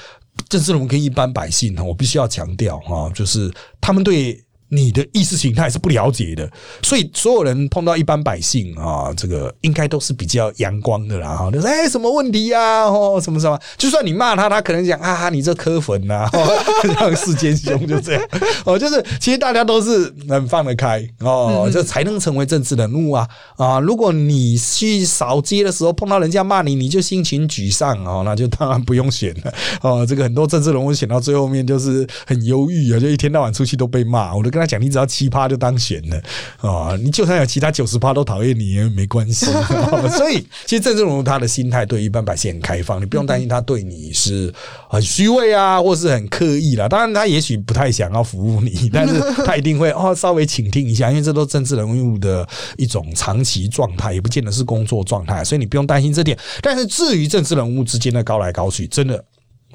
[0.48, 4.42] 政治人物跟一般百姓呢，我必须要强调哈，就是他们对。
[4.70, 6.50] 你的意识形态是不了解的，
[6.82, 18.22] 所以所有人碰到一般百姓啊，这个应该都是比较阳光的啦哈，就是哎什么问题呀、哦什么什么，就算你骂他，他可能讲啊你这磕粉呐、哦， 这样世间凶就这样
[18.66, 23.80] 哦，就是其实大家都是很放得开哦，这才能成为政治人物啊啊！
[23.80, 30.06] 如果你去扫街的时候碰到人家骂你，你就心情沮丧哦，那就当然不用选了哦。
[30.06, 36.22] 这个很多政治人物选到最后面就是很忧郁啊，就一天到晚出去都被骂，我都跟他讲，你只要七趴就当选了
[36.62, 39.46] 啊，你就算有其他九十趴都讨厌你也没关系。
[39.52, 44.54] 哦所以其实政治人物他的心态对一般百姓很开放，你不用担心他对你是
[44.90, 46.88] 很虚伪啊，或是很刻意啦。
[46.88, 52.48] 当然他也许不太想要服务你， 但是他一定会哦稍微倾听一下，因为这都是政治人物的
[52.78, 56.38] 一种长期状态，也不见得是工作状态，所以你不用担心这点。
[56.62, 59.24] 但是至于政治人物之间的高来高去，真的。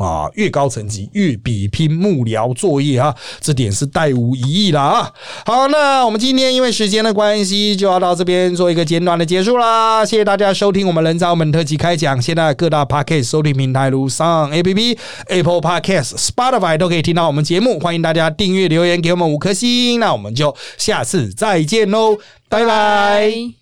[0.01, 5.13] 啊，越高层级越比拼幕僚作业啊，这点是带无疑义啦啊。
[5.45, 10.03] 好，那我们今天因为时间的关系，就要到这边做一个简短的结束啦。
[10.05, 14.97] 谢谢大家收听我们人造门特辑开讲，现在各大 podcast 收听平台如上 APP、
[15.29, 20.01] Apple Podcast、Spotify 都可以听到我们节目，欢迎大家订阅留言给我们五颗星。
[20.01, 22.17] 那我们就下次再见喽，
[22.49, 23.53] 拜拜。